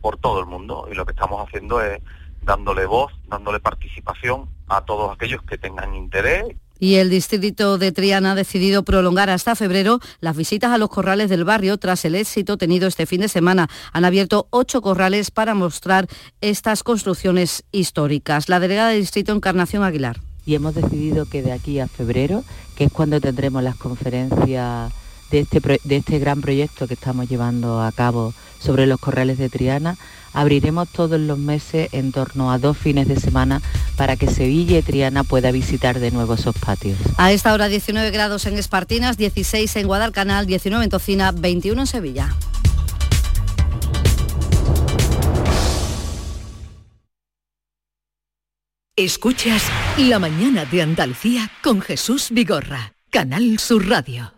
[0.00, 2.00] por todo el mundo y lo que estamos haciendo es
[2.40, 6.44] dándole voz, dándole participación a todos aquellos que tengan interés.
[6.78, 11.28] Y el distrito de Triana ha decidido prolongar hasta febrero las visitas a los corrales
[11.28, 13.68] del barrio tras el éxito tenido este fin de semana.
[13.92, 16.06] Han abierto ocho corrales para mostrar
[16.40, 18.48] estas construcciones históricas.
[18.48, 20.20] La delegada del distrito Encarnación Aguilar.
[20.46, 22.44] Y hemos decidido que de aquí a febrero,
[22.76, 24.92] que es cuando tendremos las conferencias
[25.30, 29.48] de este, de este gran proyecto que estamos llevando a cabo sobre los corrales de
[29.48, 29.96] Triana.
[30.32, 33.62] Abriremos todos los meses en torno a dos fines de semana
[33.96, 36.98] para que Sevilla y Triana pueda visitar de nuevo esos patios.
[37.16, 41.86] A esta hora 19 grados en Espartinas, 16 en Guadalcanal, 19 en Tocina, 21 en
[41.86, 42.34] Sevilla.
[48.96, 49.62] Escuchas
[49.96, 54.37] La mañana de Andalucía con Jesús Vigorra, Canal Sur Radio.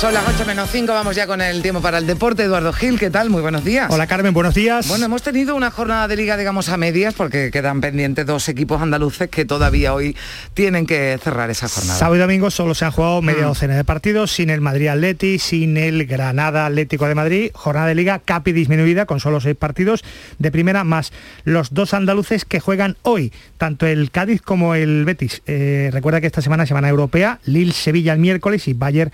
[0.00, 2.44] Son las 8 menos 5, vamos ya con el tiempo para el deporte.
[2.44, 3.30] Eduardo Gil, ¿qué tal?
[3.30, 3.90] Muy buenos días.
[3.90, 4.86] Hola Carmen, buenos días.
[4.86, 8.80] Bueno, hemos tenido una jornada de liga, digamos, a medias, porque quedan pendientes dos equipos
[8.80, 10.16] andaluces que todavía hoy
[10.54, 11.98] tienen que cerrar esa jornada.
[11.98, 13.48] Sábado y domingo solo se han jugado media mm.
[13.48, 17.50] docena de partidos, sin el Madrid Atleti, sin el Granada Atlético de Madrid.
[17.52, 20.04] Jornada de liga capi disminuida con solo seis partidos
[20.38, 25.42] de primera, más los dos andaluces que juegan hoy, tanto el Cádiz como el Betis.
[25.48, 29.10] Eh, recuerda que esta semana es semana europea, Lille Sevilla el miércoles y Bayern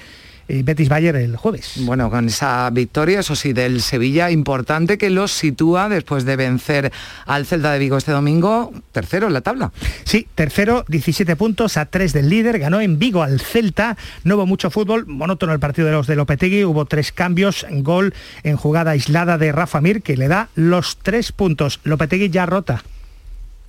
[0.48, 1.72] y Betis Bayer el jueves.
[1.80, 6.92] Bueno, con esa victoria, eso sí, del Sevilla, importante que los sitúa después de vencer
[7.26, 9.72] al Celta de Vigo este domingo, tercero en la tabla.
[10.04, 14.46] Sí, tercero, 17 puntos a 3 del líder, ganó en Vigo al Celta, no hubo
[14.46, 18.92] mucho fútbol, monótono el partido de los de Lopetegui, hubo tres cambios, gol en jugada
[18.92, 21.80] aislada de Rafa Mir, que le da los tres puntos.
[21.84, 22.82] Lopetegui ya rota.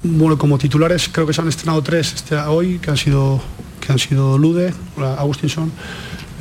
[0.04, 3.42] Bueno, como titulares creo que se han estrenado tres este, hoy, que han sido,
[3.80, 5.72] que han sido Lude, Agustinson,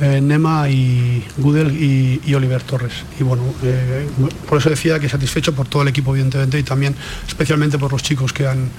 [0.01, 2.93] eh, Nema y Gudel y, Oliver Torres.
[3.19, 4.07] Y bueno, eh,
[4.47, 6.95] por eso decía que satisfecho por todo el equipo, evidentemente, y también
[7.27, 8.69] especialmente por los chicos que han,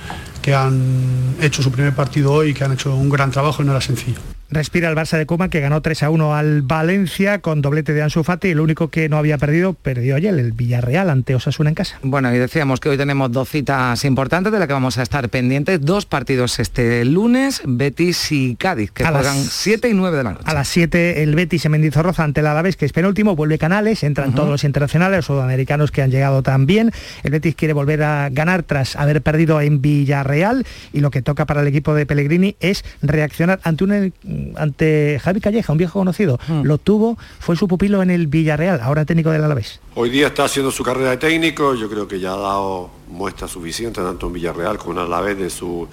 [0.43, 3.67] que han hecho su primer partido hoy y que han hecho un gran trabajo y
[3.67, 4.36] no era sencillo.
[4.49, 8.03] Respira el Barça de Coma que ganó 3 a 1 al Valencia con doblete de
[8.03, 8.49] Ansu Fati.
[8.49, 11.99] El único que no había perdido, perdió ayer el Villarreal ante Osasuna en casa.
[12.03, 15.29] Bueno, y decíamos que hoy tenemos dos citas importantes de las que vamos a estar
[15.31, 15.81] pendientes.
[15.81, 20.45] Dos partidos este lunes, Betis y Cádiz, que juegan 7 y 9 de la noche.
[20.47, 24.05] A las 7 el Betis en Mendizorroza ante el Alavés, que es penúltimo, vuelve Canales,
[24.05, 26.93] entran todos los internacionales, los sudamericanos que han llegado también.
[27.25, 31.47] El Betis quiere volver a ganar tras haber perdido en Villarreal y lo que toca
[31.47, 34.13] para el equipo de Pellegrini es reaccionar ante un
[34.57, 36.39] ante Javi Calleja, un viejo conocido.
[36.49, 36.63] Hmm.
[36.63, 39.81] Lo tuvo, fue su pupilo en el Villarreal, ahora técnico del Alavés.
[39.95, 43.49] Hoy día está haciendo su carrera de técnico, yo creo que ya ha dado muestra
[43.49, 45.89] suficiente tanto en Villarreal como en Alavés de su,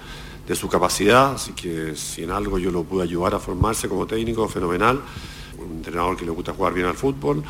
[0.46, 4.06] de su capacidad, así que si en algo yo lo pude ayudar a formarse como
[4.06, 5.00] técnico, fenomenal.
[5.58, 7.42] Un entrenador que le gusta jugar bien al fútbol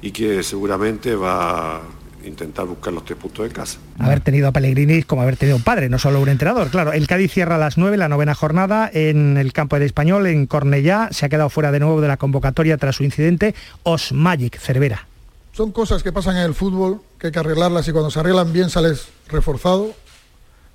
[0.00, 1.82] y que seguramente va
[2.28, 3.78] intentar buscar los tres puntos de casa.
[3.98, 6.68] Haber tenido a Pellegrini como haber tenido un padre, no solo un entrenador.
[6.68, 10.26] Claro, el Cádiz cierra a las 9, la novena jornada en el campo del Español,
[10.26, 11.08] en Cornellá.
[11.10, 13.54] Se ha quedado fuera de nuevo de la convocatoria tras su incidente.
[13.82, 15.06] Osmagic, Cervera.
[15.52, 18.52] Son cosas que pasan en el fútbol, que hay que arreglarlas y cuando se arreglan
[18.52, 19.92] bien sales reforzado.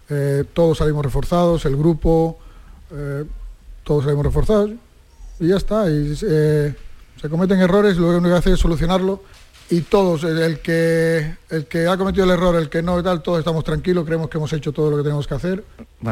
[0.09, 2.37] Eh, todos salimos reforzados, el grupo,
[2.91, 3.23] eh,
[3.83, 4.71] todos salimos reforzados
[5.39, 5.89] y ya está.
[5.89, 6.75] Y, eh,
[7.21, 9.23] se cometen errores, lo único que hace es solucionarlo
[9.73, 13.23] y todos, el que, el que ha cometido el error, el que no y tal,
[13.23, 15.63] todos estamos tranquilos, creemos que hemos hecho todo lo que tenemos que hacer.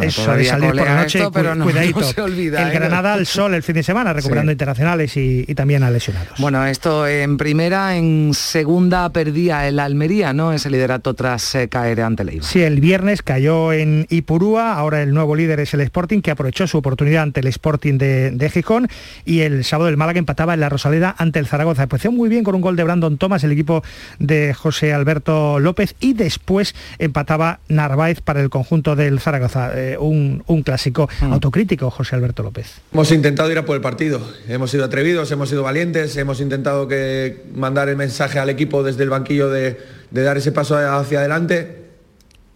[0.02, 2.02] Eso de salir por la noche, pero no, cuidadito.
[2.14, 2.74] se olvida, el ¿eh?
[2.74, 6.40] Granada al sol el fin de semana, recuperando internacionales y, también a lesionados.
[6.40, 10.54] Bueno, esto en primera, en segunda perdía el Almería, ¿no?
[10.54, 15.14] Ese liderato tras eh, caer ante el Sí, el viernes cayó en Ipurúa, ahora el
[15.14, 18.88] nuevo líder es el Sporting, que aprovechó su oportunidad ante el Sporting de, Gijón,
[19.26, 21.84] y el sábado el Málaga empataba en la Rosaleda ante el Zaragoza.
[21.84, 23.84] Empezó muy bien con un gol de Brandon Thomas, el el equipo
[24.20, 30.44] de José Alberto López y después empataba Narváez para el conjunto del Zaragoza, eh, un,
[30.64, 31.34] clásico mm.
[31.34, 32.82] autocrítico, José Alberto López.
[32.94, 36.88] Hemos intentado ir a por el partido, hemos sido atrevidos, hemos sido valientes, hemos intentado
[36.88, 39.78] que mandar el mensaje al equipo desde el banquillo de,
[40.12, 41.82] dar ese paso hacia adelante.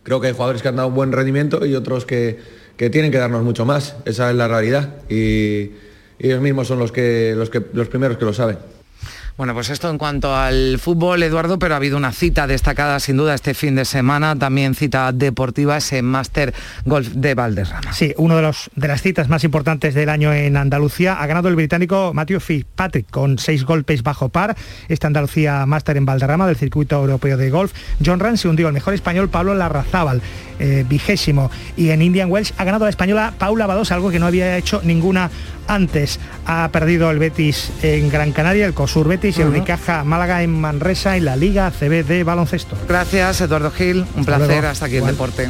[0.03, 2.39] Creo que hay jugadores que han dado un buen rendimiento y otros que,
[2.77, 4.95] que tienen que darnos mucho más, esa es la realidad.
[5.09, 5.71] Y,
[6.19, 8.57] y ellos mismos son los, que, los, que, los primeros que lo saben.
[9.37, 13.17] Bueno, pues esto en cuanto al fútbol, Eduardo, pero ha habido una cita destacada sin
[13.17, 16.53] duda este fin de semana, también cita deportiva, ese Master
[16.85, 17.91] Golf de Valderrama.
[17.91, 21.15] Sí, uno de, de las citas más importantes del año en Andalucía.
[21.21, 24.55] Ha ganado el británico Matthew Fitzpatrick con seis golpes bajo par.
[24.87, 27.73] Esta Andalucía Master en Valderrama del circuito europeo de golf.
[28.05, 30.21] John Ran se hundió el mejor español Pablo Larrazábal,
[30.59, 31.51] eh, vigésimo.
[31.75, 34.79] Y en Indian Wells ha ganado la española Paula Badosa, algo que no había hecho
[34.85, 35.29] ninguna
[35.67, 36.19] antes.
[36.45, 40.51] Ha perdido el Betis en Gran Canaria, el COSUR Betis y el Unicaja Málaga en
[40.51, 42.77] Manresa en la Liga CB de baloncesto.
[42.87, 44.05] Gracias, Eduardo Gil.
[44.15, 44.65] Un placer.
[44.65, 45.49] Hasta aquí el deporte.